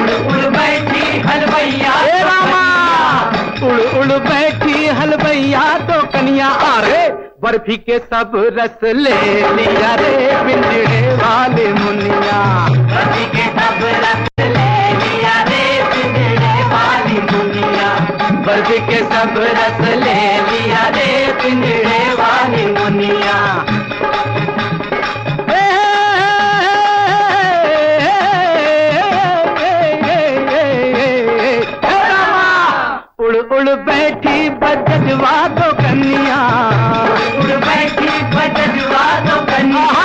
उड़ 0.00 0.10
उड़ 0.10 0.46
बैठी 0.56 1.18
हलवैया 1.20 1.94
रामा। 2.24 2.64
उड़ 3.68 3.80
उड़ 4.00 4.18
बैठी 4.28 4.86
हलवैया 4.98 5.62
तो 5.88 6.00
कन्या 6.12 6.48
अरे 6.68 7.08
बर्फ़ी 7.42 7.76
के 7.88 7.98
सब 7.98 8.32
रस 8.58 8.84
ले 8.84 9.18
लिया 9.56 9.94
रे 10.00 10.14
पिंजरे 10.46 11.00
वाले 11.16 11.68
मुनिया। 11.72 12.40
बर्फ़ी 12.92 13.24
के 13.36 13.46
सब 13.58 13.84
रस 14.04 14.26
ले 14.40 14.72
लिया 15.00 15.42
रे 15.48 15.64
पिंजरे 15.92 16.54
वाली 16.72 17.20
मुनिया। 17.30 17.88
बर्फ़ी 18.46 18.78
के 18.88 18.98
सब 19.12 19.38
रस 19.58 19.80
ले 20.04 20.18
लिया 20.50 20.86
रे 20.96 21.19
उड़ 33.60 33.68
बैठी 33.86 34.48
बजवा 34.60 35.32
दो 35.56 35.70
कन्या 35.80 36.38
उड़ 37.40 37.56
बैठी 37.64 38.12
बजवा 38.34 39.02
दो 39.26 39.36
कन्या 39.50 40.04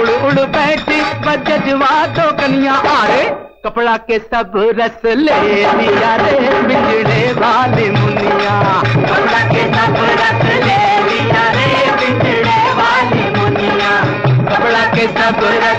उड़ 0.00 0.08
उड़ 0.28 0.46
बैठी 0.56 1.00
बजवा 1.26 1.90
दो 2.16 2.30
कन्या 2.40 2.74
अरे 2.92 3.24
कपड़ा 3.64 3.96
के 4.08 4.18
सब 4.18 4.52
रस 4.78 5.00
ले 5.04 5.16
लिया 5.20 6.14
रे 6.22 6.38
बिजड़े 6.68 7.22
वाली 7.40 7.88
मुनिया। 7.96 8.54
कपड़ा 8.86 9.40
के 9.52 9.64
सब 9.74 9.96
रस 10.20 10.44
ले 10.44 10.78
लिया 11.08 11.42
रे 11.56 11.68
बिजड़े 12.00 12.58
वाली 12.78 13.24
मुनिया। 13.36 13.92
कपड़ा 14.48 14.84
के 14.94 15.06
सब 15.18 15.44
रस 15.64 15.69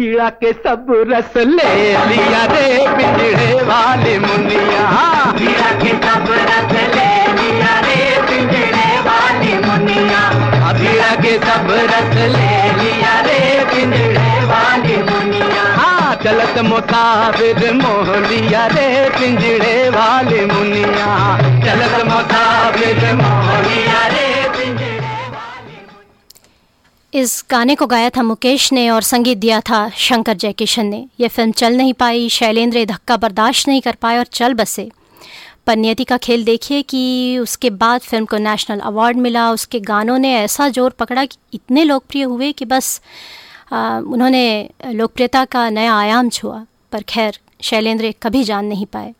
बीड़ा 0.00 0.28
के 0.40 0.50
सब 0.64 0.86
रस 1.08 1.34
ले 1.36 1.72
लिया 2.10 2.44
रे 2.50 2.68
पिंजड़े 2.90 3.48
वाले 3.64 4.12
मुनिया। 4.18 4.84
बीड़ा 5.38 5.70
के 5.82 5.90
सब 6.04 6.30
रस 6.50 6.72
ले 6.94 7.10
लिया 7.38 7.74
रे 7.86 7.98
पिंजड़े 8.28 8.86
वाली 9.08 9.52
मुनिया। 9.66 10.22
बीड़ा 10.78 11.10
के 11.22 11.34
सब 11.44 11.68
रस 11.92 12.16
ले 12.36 12.54
लिया 12.80 13.14
रे 13.26 13.38
पिंजड़े 13.72 14.30
वाली 14.52 14.96
मुनिया। 15.10 15.64
हाँ 15.76 16.14
चलत 16.24 16.58
मुसाफिर 16.70 17.72
मोह 17.82 18.16
लिया 18.28 18.66
रे 18.72 18.88
पिंजड़े 19.18 19.76
वाली 19.90 20.44
मुनिया। 20.54 21.10
चलत 21.66 22.04
मुसाफिर 22.06 23.04
मोह 23.20 23.52
लिया 23.68 24.02
रे 24.14 24.19
इस 27.12 27.44
गाने 27.50 27.74
को 27.74 27.86
गाया 27.86 28.10
था 28.10 28.22
मुकेश 28.22 28.72
ने 28.72 28.88
और 28.90 29.02
संगीत 29.02 29.38
दिया 29.38 29.60
था 29.60 29.88
शंकर 29.98 30.34
जयकिशन 30.34 30.86
ने। 30.86 31.04
यह 31.20 31.28
फ़िल्म 31.28 31.52
चल 31.52 31.76
नहीं 31.76 31.94
पाई 31.94 32.28
शैलेंद्र 32.28 32.84
धक्का 32.84 33.16
बर्दाश्त 33.16 33.68
नहीं 33.68 33.80
कर 33.80 33.96
पाए 34.02 34.18
और 34.18 34.24
चल 34.24 34.54
बसे। 34.54 34.88
पर 35.66 35.76
नियति 35.76 36.04
का 36.04 36.16
खेल 36.16 36.44
देखिए 36.44 36.82
कि 36.82 37.38
उसके 37.38 37.70
बाद 37.70 38.00
फ़िल्म 38.00 38.24
को 38.24 38.38
नेशनल 38.38 38.80
अवार्ड 38.80 39.16
मिला। 39.16 39.50
उसके 39.52 39.80
गानों 39.80 40.18
ने 40.18 40.34
ऐसा 40.34 40.68
ज़ोर 40.68 40.90
पकड़ा 40.90 41.24
कि 41.24 41.36
इतने 41.54 41.84
लोकप्रिय 41.84 42.22
हुए 42.22 42.52
कि 42.52 42.64
बस 42.64 43.00
आ, 43.72 43.98
उन्होंने 43.98 44.70
लोकप्रियता 44.86 45.44
का 45.44 45.68
नया 45.70 45.94
आयाम 45.94 46.28
छुआ। 46.28 46.64
पर 46.92 47.02
खैर 47.02 47.38
शैलेंद्र 47.62 48.14
कभी 48.22 48.44
जान 48.44 48.64
नहीं 48.64 48.86
पाए। 48.86 49.14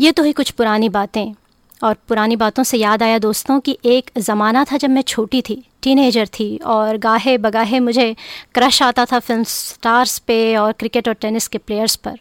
ये 0.00 0.12
तो 0.12 0.22
ही 0.22 0.32
कुछ 0.32 0.50
पुरानी 0.50 0.88
बातें। 0.88 1.34
और 1.84 1.96
पुरानी 2.08 2.36
बातों 2.36 2.62
से 2.62 2.78
याद 2.78 3.02
आया 3.02 3.18
दोस्तों 3.18 3.58
कि 3.60 3.76
एक 3.84 4.10
ज़माना 4.18 4.64
था 4.64 4.76
जब 4.76 4.90
मैं 4.90 5.02
छोटी 5.02 5.42
थी 5.42 5.62
टीनेजर 5.82 6.26
थी 6.38 6.56
और 6.66 6.96
गाहे 6.98 7.36
बगाहे 7.38 7.80
मुझे 7.80 8.14
क्रश 8.54 8.82
आता 8.82 9.04
था 9.04 9.18
फ़िल्म 9.18 9.42
स्टार्स 9.44 10.18
पे 10.18 10.56
और 10.56 10.72
क्रिकेट 10.72 11.08
और 11.08 11.14
टेनिस 11.14 11.48
के 11.48 11.58
प्लेयर्स 11.58 11.96
पर। 11.96 12.18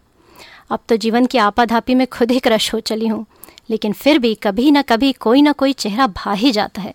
अब 0.72 0.80
तो 0.90 0.98
जीवन 0.98 1.26
की 1.26 1.38
आपाधापी 1.38 1.96
में 1.96 2.06
खुद 2.08 2.32
ही 2.32 2.40
क्रश 2.40 2.74
हो 2.74 2.80
चली 2.82 3.08
हूँ, 3.08 3.26
लेकिन 3.70 3.94
फिर 3.94 4.20
भी 4.20 4.34
कभी 4.36 4.70
ना 4.72 4.82
कभी 4.84 5.12
कोई 5.20 5.42
ना 5.42 5.52
कोई 5.54 5.74
चेहरा 5.76 6.08
भा 6.08 6.34
ही 6.34 6.52
जाता 6.52 6.82
है, 6.82 6.94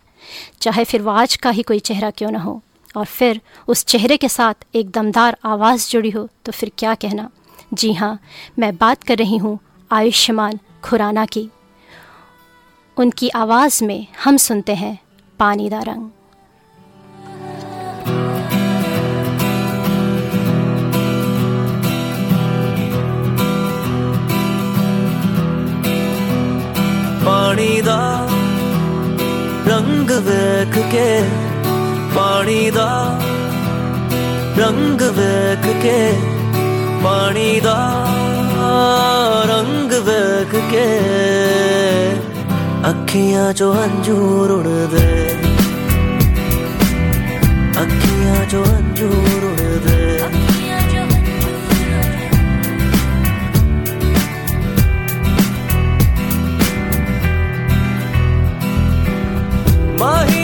चाहे 0.60 0.84
फिर 0.84 1.02
वो 1.02 1.10
आज 1.12 1.36
का 1.36 1.50
ही 1.50 1.62
कोई 1.62 1.78
चेहरा 1.80 2.10
क्यों 2.10 2.30
ना 2.30 2.38
हो। 2.38 2.60
और 2.94 3.04
फिर 3.06 3.40
उस 3.68 3.84
चेहरे 3.84 4.16
के 4.16 4.28
साथ 4.28 4.64
एक 4.74 4.90
दमदार 4.90 5.36
आवाज़ 5.44 5.90
जुड़ी 5.90 6.10
हो 6.10 6.28
तो 6.44 6.52
फिर 6.52 6.70
क्या 6.78 6.94
कहना? 6.94 7.30
जी 7.74 7.92
हाँ 7.92 8.18
मैं 8.58 8.76
बात 8.76 9.02
कर 9.02 9.18
रही 9.18 9.36
हूँ 9.36 9.58
आयुष्मान 9.90 10.58
खुराना 10.84 11.24
की। 11.26 11.48
उनकी 12.97 13.29
आवाज़ 13.35 13.83
में 13.83 14.05
हम 14.23 14.37
सुनते 14.39 14.75
हैं 14.75 14.97
पानी 15.39 15.69
दा 15.69 15.79
रंग 15.81 16.09
ਪਾਣੀ 27.25 27.81
ਦਾ 27.81 28.27
ਰੰਗ 29.67 30.11
ਵੇਖ 30.23 30.77
ਕੇ 30.91 31.07
ਪਾਣੀ 32.15 32.71
ਦਾ 32.71 32.87
ਰੰਗ 34.57 35.01
ਵੇਖ 35.17 35.67
ਕੇ 35.83 35.97
ਪਾਣੀ 37.03 37.59
ਦਾ 37.59 37.77
ਰੰਗ 39.47 39.93
ਵੇਖ 40.03 40.55
ਕੇ 40.71 40.85
ਅੱਖੀਆਂ 43.07 43.51
ਚੋਂ 43.53 43.73
ਹੰਝੂਰ 43.73 44.51
ਉੜਦੇ 44.51 45.05
ਅੱਖੀਆਂ 47.81 48.45
ਚੋਂ 48.45 48.65
ਹੰਝੂਰ 48.65 49.43
ਉੜਦੇ 49.43 50.01
ਮਾਹੀਆ 59.99 60.36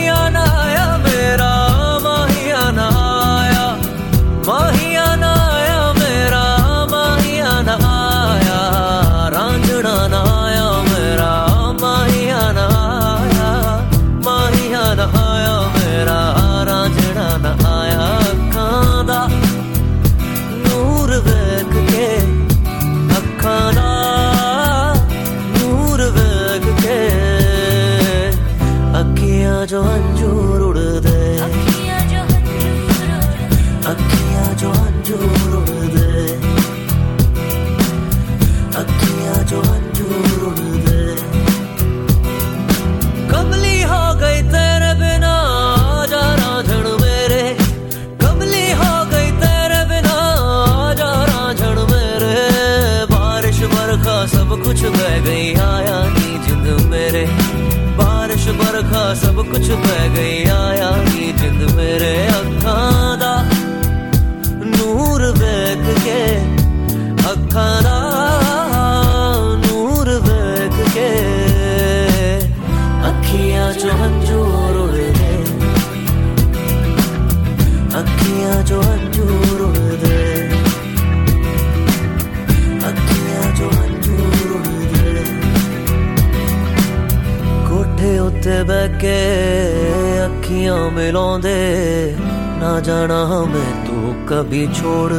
ਕੇ 89.05 90.25
ਅੱਖੀਆਂ 90.25 90.91
ਮਿਲਾਉਂਦੇ, 90.91 92.15
ਨਾ 92.61 92.79
ਜਾਣਾ 92.81 93.25
ਮੈਂ 93.45 93.73
ਤੂੰ 93.87 94.15
ਕਭੀ 94.27 94.67
ਛੋੜ। 94.75 95.13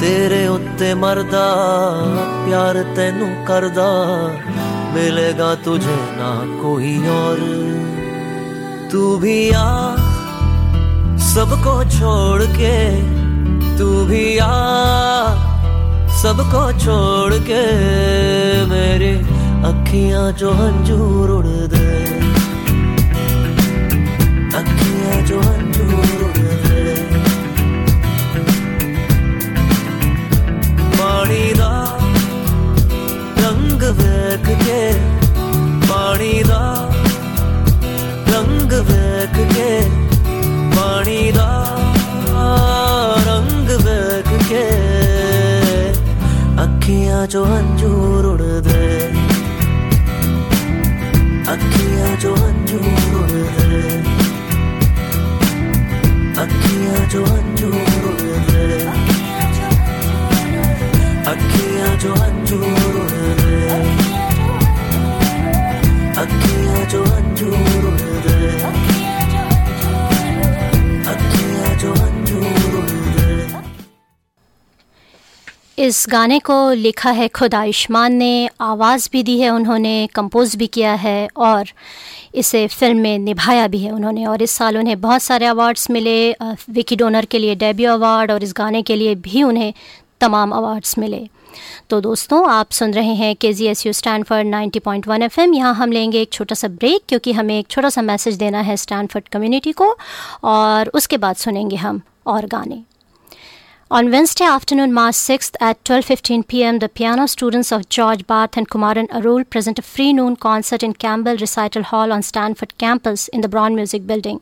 ਤੇਰੇ 0.00 0.46
ਉੱਤੇ 0.46 0.92
ਮਰਦਾ, 0.94 1.46
ਪਿਆਰ 2.46 2.82
ਤੈਨੂੰ 2.96 3.28
ਕਰਦਾ, 3.46 3.88
ਮਿਲੇਗਾ 4.94 5.54
ਤੁਝੇ 5.54 5.96
ਨਾ 6.18 6.34
ਕੋਈ 6.62 6.96
ਔਰ। 7.10 7.40
ਤੂੰ 8.92 9.18
ਵੀ 9.20 9.38
ਆ 9.56 9.96
ਸਭ 11.24 11.54
ਕੋ 11.64 11.82
ਛੋੜ 11.90 12.44
ਕੇ, 12.58 12.76
ਤੂੰ 13.78 14.06
ਵੀ 14.06 14.26
ਆ 14.42 14.52
ਸਭ 16.22 16.40
ਕੋ 16.52 16.70
ਛੋੜ 16.78 17.34
ਕੇ 17.46 17.62
ਮੇਰੇ 18.68 19.16
अखियाँ 19.64 20.32
जो 20.32 20.50
हंजू 20.50 20.96
उड़द। 21.36 21.74
अखियाँ 24.54 25.20
जो 25.26 25.40
हंजू 25.40 25.84
उड़द। 25.96 26.38
पानी 30.98 31.52
दा 31.54 31.72
रंग 33.38 33.82
वेख 33.98 34.46
के, 34.62 34.82
पानी 35.86 36.42
दा 36.42 36.62
रंग 38.28 38.72
वेख 38.90 39.36
के, 39.52 39.70
पानी 40.76 41.32
दा 41.32 41.50
रंग 43.28 43.68
वेख 43.86 44.28
के। 44.48 44.66
अखियाँ 46.58 47.26
जो 47.26 47.44
हंजू 47.44 47.92
उड़द। 48.32 49.05
Joan, 52.18 52.66
Joan. 52.66 52.96
इस 75.86 76.04
गाने 76.10 76.38
को 76.38 76.54
लिखा 76.72 77.10
है 77.10 77.26
खुद 77.28 77.54
आयुष्मान 77.54 78.12
ने, 78.12 78.48
आवाज़ 78.60 79.08
भी 79.12 79.22
दी 79.22 79.38
है 79.40 79.50
उन्होंने 79.50 80.08
कंपोज 80.14 80.54
भी 80.56 80.66
किया 80.66 80.94
है 80.94 81.28
और 81.36 81.68
इसे 82.34 82.66
फ़िल्म 82.68 83.00
में 83.00 83.18
निभाया 83.18 83.66
भी 83.68 83.78
है 83.78 83.90
उन्होंने 83.90 84.24
और 84.26 84.42
इस 84.42 84.50
साल 84.50 84.78
उन्हें 84.78 85.00
बहुत 85.00 85.22
सारे 85.22 85.46
अवार्ड्स 85.46 85.90
मिले 85.90 86.16
विकी 86.70 86.96
डोनर 86.96 87.24
के 87.24 87.38
लिए 87.38 87.54
डेब्यू 87.54 87.90
अवार्ड 87.90 88.30
और 88.30 88.42
इस 88.42 88.52
गाने 88.56 88.82
के 88.82 88.96
लिए 88.96 89.14
भी 89.14 89.42
उन्हें 89.42 89.72
तमाम 90.20 90.52
अवार्ड्स 90.52 90.98
मिले। 90.98 91.28
तो 91.90 92.00
दोस्तों, 92.00 92.48
आप 92.50 92.70
सुन 92.70 92.92
रहे 92.94 93.14
हैं 93.14 93.34
K 93.36 93.52
G 93.52 93.66
S 93.66 93.86
U 93.86 93.92
Stanford 93.92 94.46
ninety 94.46 94.78
point 94.78 95.06
one 95.08 95.22
F 95.22 95.40
M 95.40 95.54
यहाँ 95.54 95.74
हम 95.74 95.92
लेंगे 95.92 96.22
एक 96.22 96.32
छोटा 96.32 96.54
सा 96.54 96.68
ब्रेक 96.68 97.02
क्योंकि 97.08 97.32
हमें 97.32 97.58
एक 97.58 97.68
छोटा 97.68 97.88
सा 97.88 98.02
मैसेज 98.02 98.36
देना 98.36 98.60
है 98.60 98.76
स्टैनफर्ड 98.76 99.28
कम्युनिटी 99.28 99.72
को 99.72 99.94
और 100.44 100.90
उसके 100.94 101.16
बाद 101.16 101.36
सुनेंगे 101.36 101.76
हम 101.76 102.00
और 102.26 102.46
गाने। 102.46 102.82
On 103.88 104.10
Wednesday 104.10 104.44
afternoon, 104.44 104.92
March 104.92 105.14
6th 105.14 105.54
at 105.60 105.84
12:15 105.84 106.48
p.m., 106.48 106.80
the 106.80 106.88
piano 106.88 107.28
students 107.28 107.70
of 107.70 107.88
George 107.88 108.26
Bath 108.26 108.56
and 108.56 108.68
Kumaran 108.68 109.06
Arul 109.12 109.44
present 109.44 109.78
a 109.78 109.82
free 109.82 110.12
noon 110.12 110.34
concert 110.34 110.82
in 110.82 110.92
Campbell 110.92 111.36
Recital 111.36 111.84
Hall 111.84 112.12
on 112.12 112.24
Stanford 112.24 112.76
campus 112.78 113.28
in 113.28 113.42
the 113.42 113.48
Brown 113.48 113.76
Music 113.76 114.04
Building. 114.04 114.40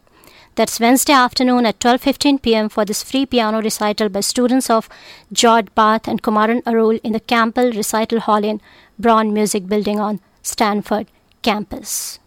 That's 0.54 0.80
Wednesday 0.80 1.12
afternoon 1.12 1.66
at 1.66 1.78
12:15 1.78 2.40
p.m. 2.40 2.70
for 2.70 2.86
this 2.86 3.02
free 3.02 3.26
piano 3.26 3.60
recital 3.60 4.08
by 4.08 4.20
students 4.20 4.70
of 4.70 4.88
George 5.30 5.70
Bath 5.74 6.08
and 6.08 6.22
Kumaran 6.22 6.62
Arul 6.66 6.98
in 7.04 7.12
the 7.12 7.24
Campbell 7.36 7.70
Recital 7.70 8.20
Hall 8.20 8.50
in 8.54 8.62
Brown 8.98 9.34
Music 9.34 9.68
Building 9.68 10.00
on 10.00 10.20
Stanford 10.54 11.06
campus. 11.42 12.18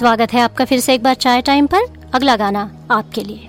स्वागत 0.00 0.32
है 0.32 0.40
आपका 0.40 0.64
फिर 0.64 0.80
से 0.80 0.94
एक 0.94 1.02
बार 1.02 1.14
चाय 1.14 1.40
time 1.42 1.66
पर। 1.66 1.86
अगला 2.14 2.36
गाना 2.36 2.60
आपके 2.90 3.24
लिए। 3.24 3.46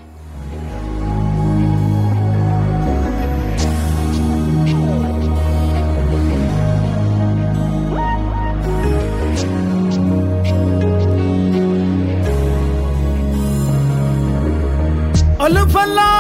अलफला 15.42 16.11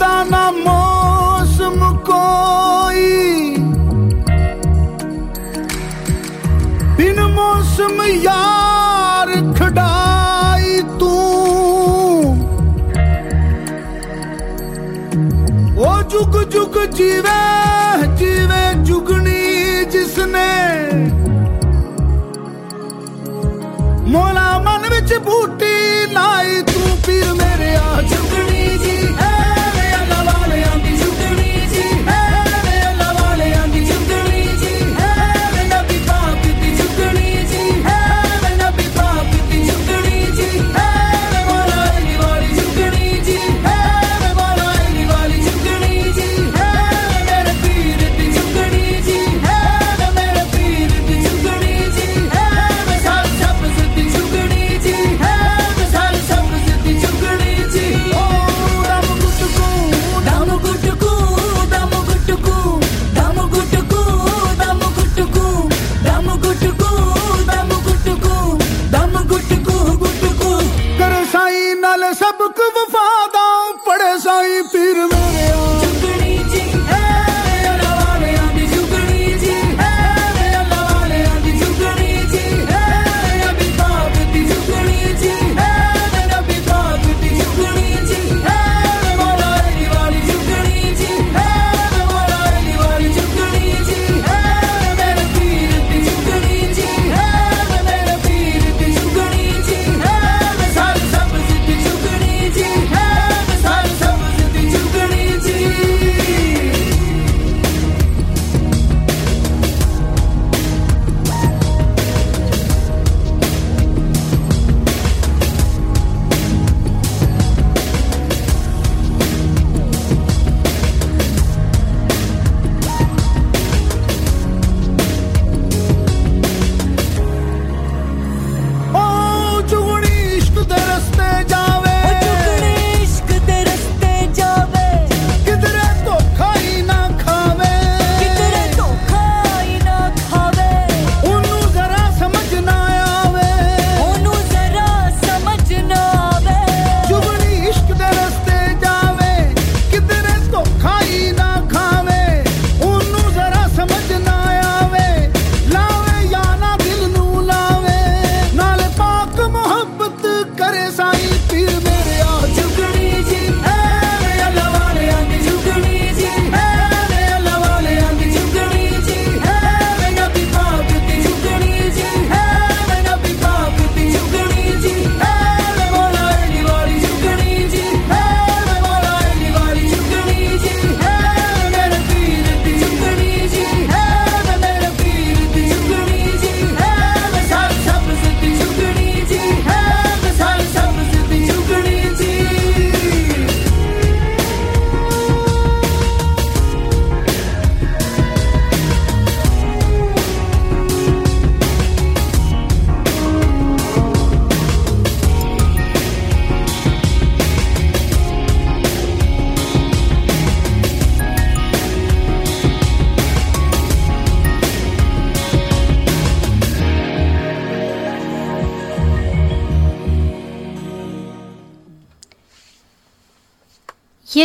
पूछता 0.00 0.24
ना 0.32 0.44
मौसम 0.56 1.80
कोई। 2.08 3.04
बिन 6.96 7.20
मौसम 7.36 8.00
यार 8.24 9.28
खड़ाई 9.58 10.80
तू। 11.00 11.12
ओ 15.76 15.90
जुग 16.08 16.42
जुग 16.52 16.78
जीवे 16.96 17.40
जीवे 18.16 18.62
जुगनी 18.84 19.84
जिसने। 19.92 20.48
मोला 24.12 24.48
मन 24.64 24.88
बिच 24.90 25.12
बूटी 25.28 25.76
लाई 26.14 26.62
तू 26.72 26.80
पीर 27.06 27.32
मेरे 27.42 27.74
आज 27.76 28.19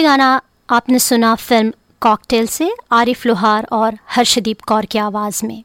गाना 0.06 0.42
आपने 0.70 1.00
सुना 1.00 1.36
फ़िल्म 1.36 1.74
कॉकटेल 2.02 2.48
से, 2.48 2.76
आरिफ 2.92 3.26
लोहार 3.26 3.68
और 3.72 3.98
हर्षदीप 4.10 4.62
कौर 4.62 4.86
की 4.86 4.98
आवाज़ 4.98 5.46
में। 5.46 5.64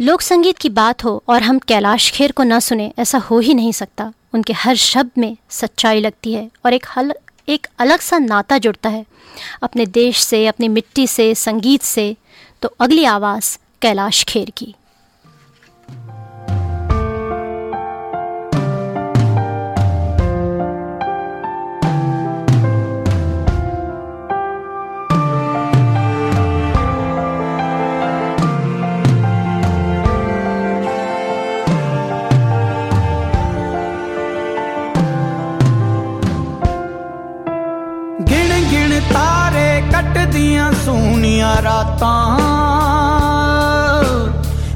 लोक 0.00 0.20
संगीत 0.20 0.58
की 0.58 0.68
बात 0.68 1.04
हो 1.04 1.22
और 1.28 1.42
हम 1.42 1.58
कैलाश 1.58 2.10
खेर 2.10 2.32
को 2.32 2.42
ना 2.42 2.60
सुने, 2.60 2.92
ऐसा 2.98 3.18
हो 3.18 3.38
ही 3.38 3.54
नहीं 3.54 3.72
सकता। 3.72 4.12
उनके 4.34 4.52
हर 4.52 4.76
शब्द 4.76 5.10
में 5.18 5.36
सच्चाई 5.50 6.00
लगती 6.00 6.32
है 6.32 6.50
और 6.66 6.72
एक 6.72 6.86
हल, 6.96 7.14
एक 7.48 7.66
अलग 7.78 8.00
सा 8.00 8.18
नाता 8.18 8.58
जुड़ता 8.58 8.88
है। 8.88 9.06
अपने 9.62 9.86
देश 9.86 10.18
से, 10.18 10.46
अपनी 10.46 10.68
मिट्टी 10.68 11.06
से, 11.06 11.34
संगीत 11.34 11.82
से। 11.82 12.16
तो 12.62 12.74
अगली 12.80 13.04
आवाज़ 13.04 13.58
कैलाश 13.82 14.24
खेर 14.24 14.52
की। 14.56 14.74
ਸੋਹਣੀਆਂ 41.44 41.62
ਰਾਤਾਂ। 41.62 42.38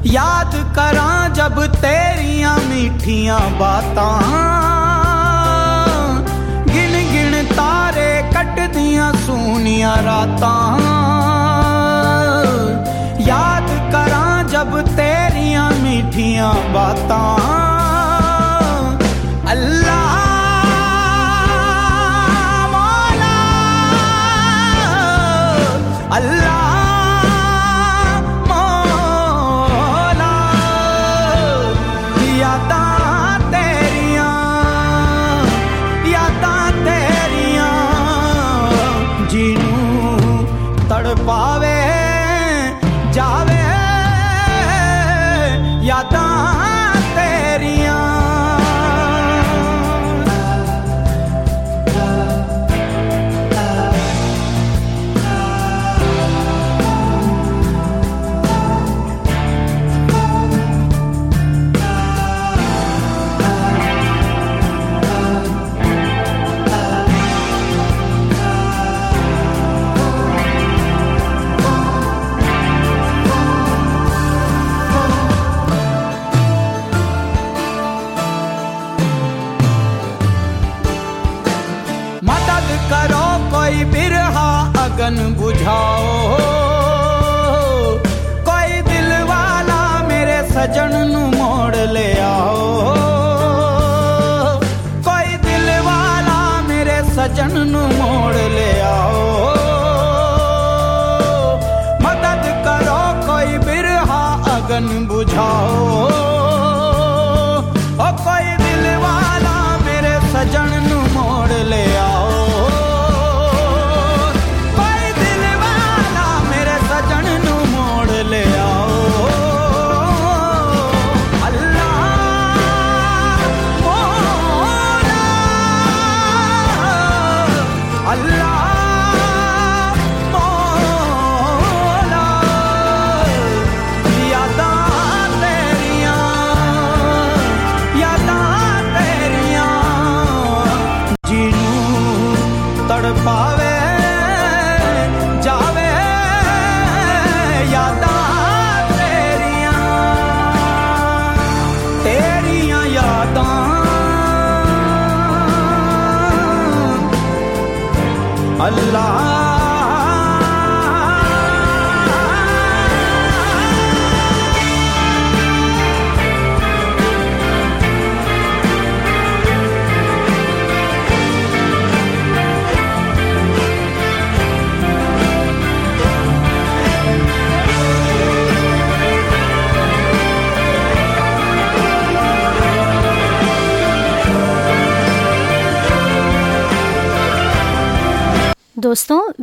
ਯਾਦ 0.05 0.55
ਕਰਾਂ 0.75 1.29
ਜਬ 1.29 1.65
ਤੇਰੀਆਂ 1.65 2.55
ਮਿੱਠੀਆਂ 2.65 3.39
ਬਾਤਾਂ। 3.59 4.11
ਗਿਣ 6.73 6.93
ਗਿਣ 7.11 7.45
ਤਾਰੇ 7.55 8.23
ਕੱਟਦੀਆਂ 8.33 9.11
ਸੋਹਣੀਆਂ 9.27 9.95
ਰਾਤਾਂ। 10.03 10.88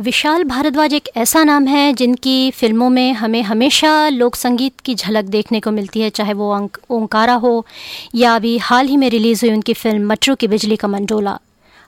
विशाल 0.07 0.43
भारद्वाज 0.43 0.93
एक 0.93 1.09
ऐसा 1.17 1.43
नाम 1.43 1.65
है 1.67 1.93
जिनकी 1.93 2.51
फ़िल्मों 2.51 2.89
में 2.89 3.13
हमें 3.13 3.41
हमेशा 3.43 3.89
लोक 4.09 4.35
संगीत 4.35 4.79
की 4.79 4.95
झलक 4.95 5.25
देखने 5.25 5.59
को 5.59 5.71
मिलती 5.71 6.01
है, 6.01 6.09
चाहे 6.09 6.33
वो 6.33 6.69
ओंकारा 6.89 7.33
हो 7.35 7.65
या 8.15 8.35
अभी 8.35 8.57
हाल 8.59 8.87
ही 8.87 8.97
में 8.97 9.09
रिलीज़ 9.09 9.45
हुई 9.45 9.53
उनकी 9.53 9.73
फ़िल्म 9.73 10.07
मटरू 10.07 10.35
की 10.35 10.47
बिजली 10.47 10.75
का 10.75 10.87
मंडोला। 10.87 11.37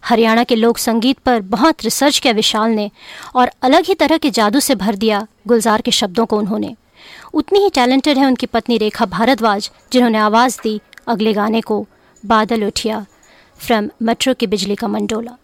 हरियाणा 0.04 0.44
के 0.44 0.56
लोक 0.56 0.78
संगीत 0.78 1.20
पर 1.20 1.42
बहुत 1.56 1.84
रिसर्च 1.84 2.20
किया 2.20 2.34
विशाल 2.34 2.72
ने 2.72 2.90
और 3.36 3.52
अलग 3.64 3.86
ही 3.86 3.96
तरह 3.96 4.18
के 4.18 4.32
जादू 4.32 4.60
से 4.60 4.76
भर 4.76 4.96
दिया 4.98 5.26
गुलजार 5.48 5.82
के 5.82 5.92
शब्दों 5.94 6.26
को 6.26 6.38
उन्होंने। 6.38 6.76
उतनी 7.34 7.60
ही 7.60 7.70
टैलेंटेड 7.72 8.18
है 8.18 8.26
उनकी 8.26 8.46
पत्नी 8.48 8.78
रेखा 8.78 9.06
भारद्वाज, 9.08 9.72
जिन्होंने 9.94 10.18
आवाज़ 10.20 10.62
दी 10.64 10.80
अगले 11.08 11.34
गाने 11.34 11.62
को, 11.62 11.86
बादल 12.24 12.68
उठिया, 12.68 13.06
फ्रॉम 13.60 13.90
मटरू 14.04 14.34
की 14.34 14.48
बिजली 14.48 14.76
का 14.76 14.88
मंडोला। 14.90 15.39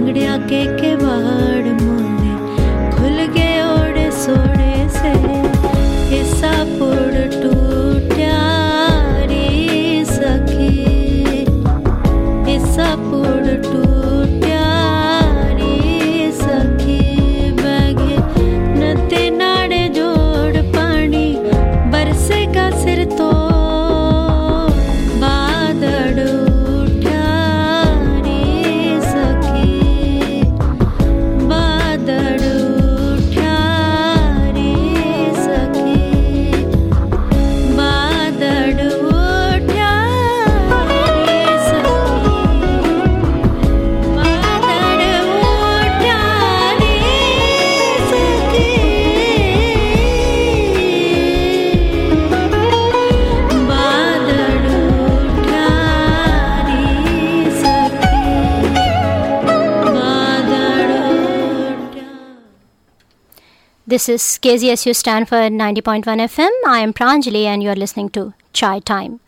लंगड़िया 0.00 0.36
के 0.48 0.64
के 0.80 0.94
बाड़ 0.96 2.09
This 64.00 64.08
is 64.08 64.38
KZSU 64.40 64.96
Stanford 64.96 65.52
90.1 65.52 66.04
FM. 66.04 66.48
I 66.66 66.78
am 66.78 66.94
Pranjali 66.94 67.44
and 67.44 67.62
you 67.62 67.68
are 67.68 67.74
listening 67.74 68.08
to 68.12 68.32
Chai 68.54 68.78
Time. 68.78 69.20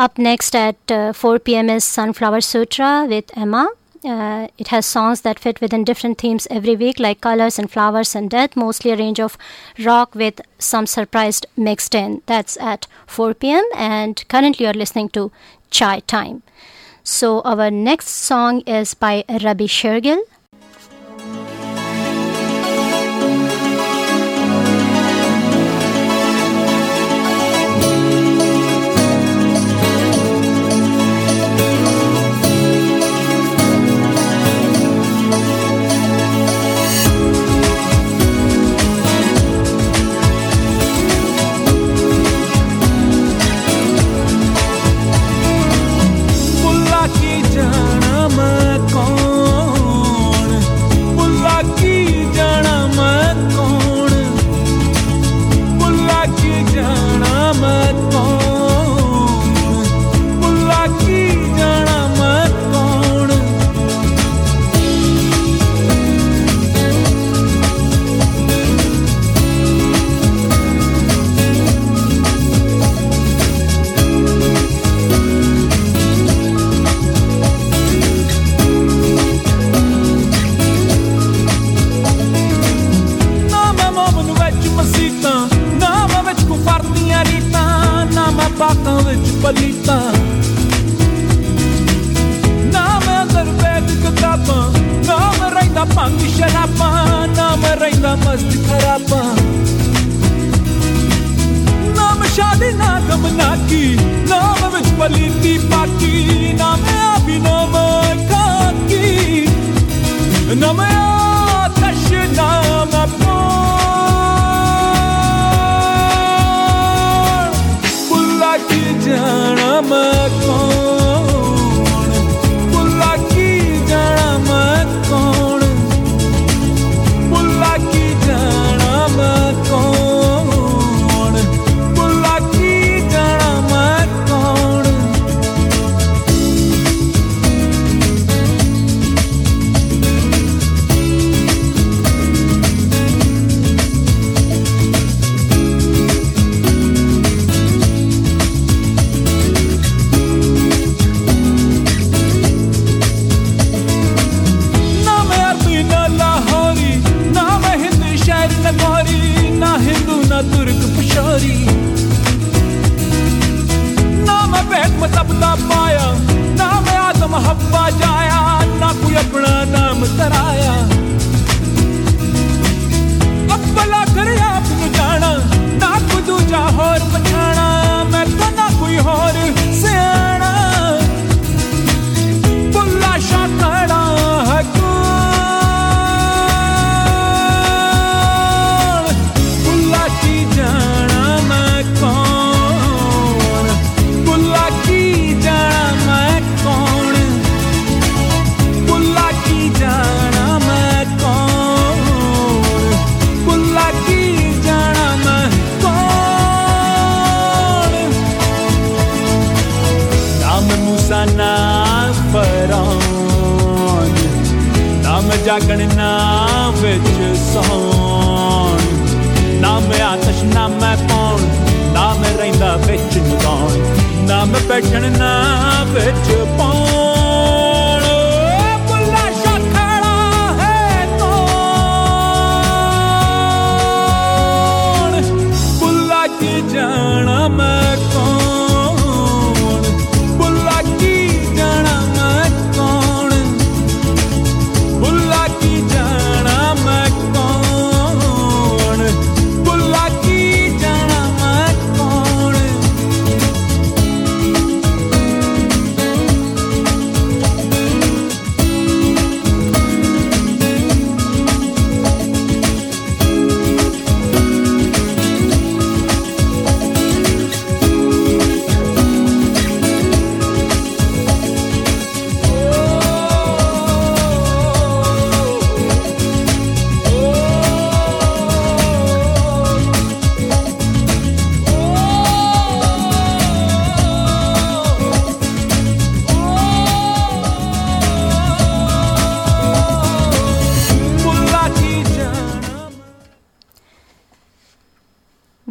Up 0.00 0.18
next 0.18 0.56
at 0.56 0.90
uh, 0.90 1.12
4 1.12 1.38
p.m. 1.38 1.70
is 1.70 1.84
Sunflower 1.84 2.40
Sutra 2.40 3.06
with 3.08 3.30
Emma. 3.38 3.68
Uh, 4.04 4.48
it 4.58 4.66
has 4.68 4.84
songs 4.84 5.20
that 5.20 5.38
fit 5.38 5.60
within 5.60 5.84
different 5.84 6.18
themes 6.18 6.48
every 6.50 6.74
week, 6.74 6.98
like 6.98 7.20
colors 7.20 7.56
and 7.56 7.70
flowers 7.70 8.16
and 8.16 8.28
death, 8.30 8.56
mostly 8.56 8.90
a 8.90 8.96
range 8.96 9.20
of 9.20 9.38
rock 9.78 10.16
with 10.16 10.40
some 10.58 10.88
surprised 10.88 11.46
mixed 11.56 11.94
in. 11.94 12.20
That's 12.26 12.56
at 12.56 12.88
4 13.06 13.34
p.m. 13.34 13.64
and 13.76 14.24
currently 14.26 14.64
you're 14.64 14.74
listening 14.74 15.10
to 15.10 15.30
Chai 15.70 16.00
Time. 16.00 16.42
So 17.04 17.42
our 17.42 17.70
next 17.70 18.08
song 18.08 18.62
is 18.62 18.92
by 18.92 19.24
Rabi 19.28 19.68
Shergill. 19.68 20.24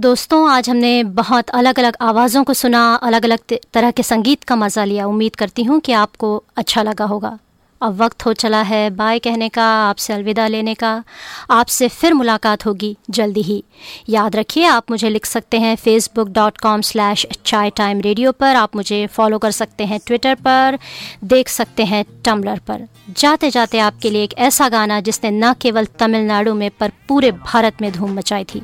दोस्तों, 0.10 0.50
आज 0.50 0.70
हमने 0.70 1.04
बहुत 1.04 1.50
अलग 1.50 1.80
अलग 1.80 1.96
आवाज़ों 2.02 2.44
को 2.44 2.54
सुना 2.54 2.82
अलग 3.04 3.24
अलग 3.24 3.40
तरह 3.74 3.92
के 3.92 4.04
संगीत 4.04 4.44
का 4.44 4.56
मज़ा 4.56 4.84
लिया। 4.84 5.06
उम्मीद 5.06 5.36
करती 5.36 5.64
हूँ 5.64 5.80
कि 5.80 5.92
आपको 5.94 6.32
अच्छा 6.58 6.84
लगा 6.84 7.06
होगा। 7.06 7.38
अब 7.82 8.02
वक्त 8.02 8.26
हो 8.26 8.34
चला 8.34 8.62
है 8.62 8.90
बाय 8.90 9.20
कहने 9.20 9.50
का, 9.50 9.66
आपसे 9.90 10.14
अलविदा 10.14 10.48
लेने 10.48 10.74
का। 10.74 11.04
आपसे 11.52 11.88
फिर 11.88 12.14
मुलाकात 12.14 12.66
होगी 12.66 12.96
जल्दी 13.10 13.42
ही। 13.42 13.64
याद 14.10 14.36
रखिए, 14.36 14.66
आप 14.66 14.92
मुझे 14.92 15.10
लिख 15.10 15.26
सकते 15.26 15.60
हैं 15.60 15.76
Facebook 15.76 16.30
dot 16.30 16.58
com 16.58 16.82
slash 16.82 17.26
chai 17.46 17.70
time 17.70 18.02
radio 18.02 18.32
पर। 18.32 18.56
आप 18.56 18.76
मुझे 18.76 19.06
फॉलो 19.08 19.38
कर 19.38 19.52
सकते 19.52 19.86
हैं 19.86 20.00
ट्विटर 20.08 20.36
पर, 20.36 20.80
देख 21.24 21.50
सकते 21.50 21.86
हैं 21.86 22.04
टम्बलर 22.26 22.60
पर। 22.68 22.88
जाते 23.18 23.50
जाते 23.50 23.80
आपके 23.82 24.10
लिए 24.10 24.24
एक 24.24 24.34
ऐसा 24.40 24.70
गाना 24.70 25.00
जिसने 25.02 25.32
न 25.32 25.54
केवल 25.62 25.86
तमिलनाडु 26.00 26.54
में, 26.54 26.70
पर 26.80 26.92
पूरे 27.08 27.32
भारत 27.32 27.82
में 27.82 27.92
धूम 27.92 28.18
मचाई 28.18 28.44
थी। 28.44 28.64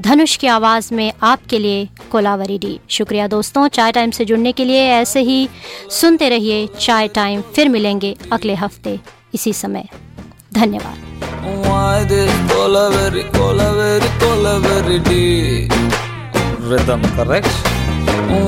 धनुष 0.00 0.36
की 0.36 0.46
आवाज़ 0.46 0.92
में 0.94 1.12
आपके 1.22 1.58
लिए 1.58 1.88
कोलावरी 2.12 2.58
डी 2.58 2.78
शुक्रिया 2.90 3.26
दोस्तों 3.26 3.66
चाय 3.68 3.92
टाइम 3.92 4.10
से 4.10 4.24
जुड़ने 4.24 4.52
के 4.52 4.64
लिए 4.64 4.82
ऐसे 4.90 5.20
ही 5.22 5.48
सुनते 6.00 6.28
रहिए 6.28 6.66
चाय 6.80 7.08
टाइम 7.14 7.40
फिर 7.56 7.68
मिलेंगे 7.68 8.16
अगले 8.32 8.54
हफ़्ते 8.54 8.98
इसी 9.34 9.52
समय 9.52 9.88
धन्यवाद 10.54 11.08
Rhythm 16.70 17.02
correct? 17.16 17.48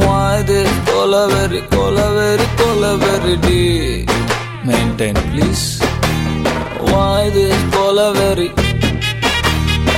Why 0.03 0.43
this? 0.43 0.71
Maintain 4.65 5.17
please. 5.17 5.83
Why 6.81 7.31
this? 7.31 7.57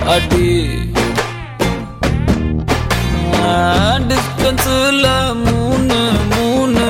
A. 0.06 1.03
டிஸ்டன்ஸில் 4.08 5.08
மூணு 5.44 5.98
மூணு 6.34 6.84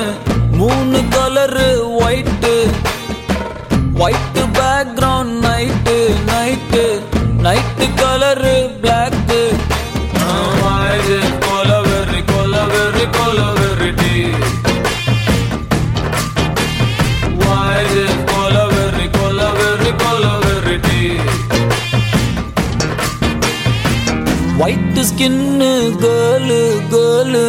மூணு 0.59 0.99
colour 1.15 1.67
white 2.01 2.55
white 4.03 4.43
background 4.57 5.35
night 5.45 5.97
night 6.31 6.85
night 7.45 7.87
colour 8.01 8.55
black 8.81 9.04
skin 25.17 25.69
girl 26.01 26.61
girl 26.93 27.43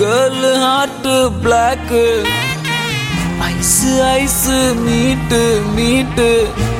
girl 0.00 0.50
heart 0.62 1.08
black. 1.42 2.04
Eyes 3.48 3.80
eyes 4.12 4.46
meet 4.84 5.40
meet. 5.74 6.28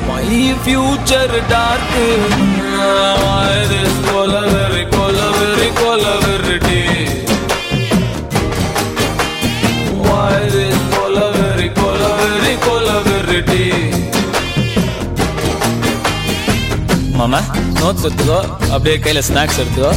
My 0.07 0.25
future 0.63 1.35
dark 1.51 2.07
கொலவெறி 3.27 3.83
கொலவெறி 4.07 4.83
மாமா 17.13 17.39
notes 17.79 18.05
எடுத்துக்கோ 18.07 18.39
அப்படியே 18.73 18.95
கையில 18.97 19.21
snacks 19.27 19.59
எடுத்துக்கோ 19.59 19.91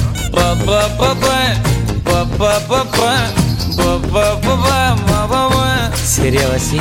சரியா 6.14 6.46
வாசி 6.50 6.78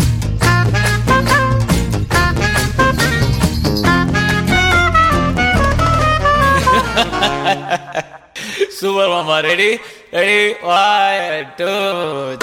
சூப்பர் 8.77 9.11
மாமா 9.11 9.37
ready 9.45 9.69
ready 10.15 10.39
one 10.71 11.51
two 11.59 11.71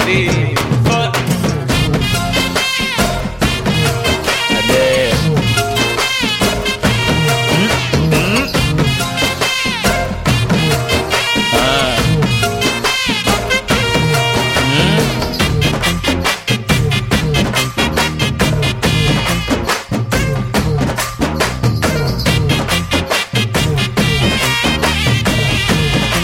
three 0.01 0.19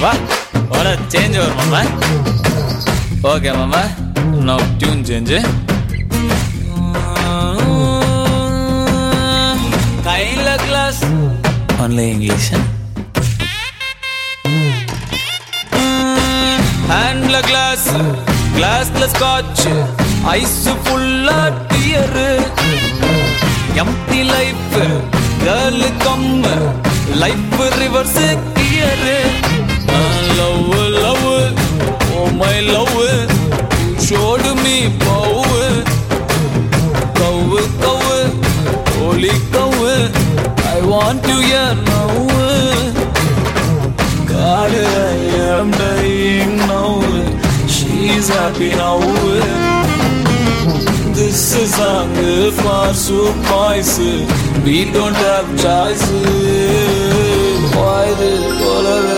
வா 0.02 0.10
வாடா 0.70 0.92
சேஞ்ச் 1.12 1.36
வரும் 1.40 1.58
மாமா. 1.60 1.80
ஓகே 3.30 3.52
மாமா. 3.58 3.82
நோ 4.48 4.56
டியூன் 4.80 5.02
சேஞ்சு 5.08 5.38
கையில் 10.06 10.50
கிளாஸ் 10.66 11.02
ஒன்லி 11.84 12.04
இங்கிலீஷ் 12.12 12.50
ஹேண்ட்ல 16.92 17.38
கிளாஸ் 17.48 17.88
கிளாஸ்ல 18.56 19.06
ஸ்காட்ச் 19.14 19.66
ஐஸ் 20.34 20.56
ஃபுல்லா 20.84 21.40
dear 21.72 22.18
empty 23.82 24.22
life 24.34 24.78
girl 25.44 25.84
come 26.06 26.54
life 27.24 27.52
reverse 27.82 28.20
gear 28.58 29.18
love 30.38 30.90
love 31.02 31.54
oh 32.16 32.30
my 32.42 32.60
love 32.72 32.96
showed 34.06 34.46
me 34.64 34.76
power 35.04 35.70
cow 37.18 37.36
ô 37.90 38.04
holy 38.98 39.34
cow 39.52 39.72
I 40.74 40.78
want 40.92 41.18
to 41.28 41.34
hear 41.48 41.74
now 41.90 42.12
God 44.32 44.72
I 45.10 45.16
am 45.50 45.70
dying 45.82 46.56
now 46.72 46.90
she's 47.76 48.28
happy 48.38 48.70
now 48.82 48.98
this 51.18 51.42
is 51.62 51.74
song 51.74 52.14
far 52.62 52.94
surprise 52.94 53.94
we 54.64 54.78
don't 54.96 55.18
have 55.26 55.48
choice 55.64 56.06
why 57.76 58.04
the 58.20 58.32
color 58.60 59.17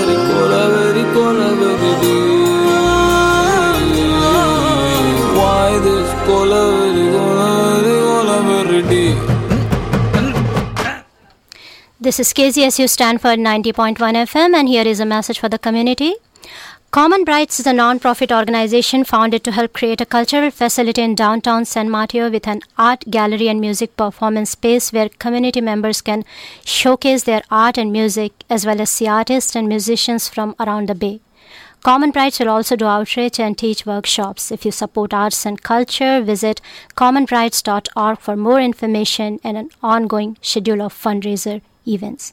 This 12.02 12.18
is 12.18 12.32
KZSU 12.32 12.88
Stanford 12.88 13.38
90.1 13.38 13.96
FM, 13.98 14.54
and 14.54 14.68
here 14.68 14.86
is 14.86 15.00
a 15.00 15.06
message 15.06 15.38
for 15.38 15.48
the 15.48 15.58
community. 15.58 16.14
Common 16.92 17.22
Brights 17.22 17.60
is 17.60 17.68
a 17.68 17.72
non-profit 17.72 18.32
organization 18.32 19.04
founded 19.04 19.44
to 19.44 19.52
help 19.52 19.72
create 19.72 20.00
a 20.00 20.04
cultural 20.04 20.50
facility 20.50 21.00
in 21.02 21.14
downtown 21.14 21.64
San 21.64 21.88
Mateo 21.88 22.28
with 22.28 22.48
an 22.48 22.62
art 22.76 23.04
gallery 23.08 23.46
and 23.48 23.60
music 23.60 23.96
performance 23.96 24.50
space 24.50 24.92
where 24.92 25.08
community 25.08 25.60
members 25.60 26.00
can 26.00 26.24
showcase 26.64 27.22
their 27.22 27.42
art 27.48 27.78
and 27.78 27.92
music 27.92 28.32
as 28.50 28.66
well 28.66 28.80
as 28.80 28.90
see 28.90 29.06
artists 29.06 29.54
and 29.54 29.68
musicians 29.68 30.28
from 30.28 30.56
around 30.58 30.88
the 30.88 30.96
Bay. 30.96 31.20
Common 31.84 32.10
Brights 32.10 32.40
will 32.40 32.48
also 32.48 32.74
do 32.74 32.86
outreach 32.86 33.38
and 33.38 33.56
teach 33.56 33.86
workshops. 33.86 34.50
If 34.50 34.64
you 34.64 34.72
support 34.72 35.14
arts 35.14 35.46
and 35.46 35.62
culture, 35.62 36.20
visit 36.20 36.60
commonbrights.org 36.96 38.18
for 38.18 38.34
more 38.34 38.60
information 38.60 39.38
and 39.44 39.56
an 39.56 39.70
ongoing 39.80 40.38
schedule 40.42 40.82
of 40.82 40.92
fundraiser 40.92 41.60
events. 41.86 42.32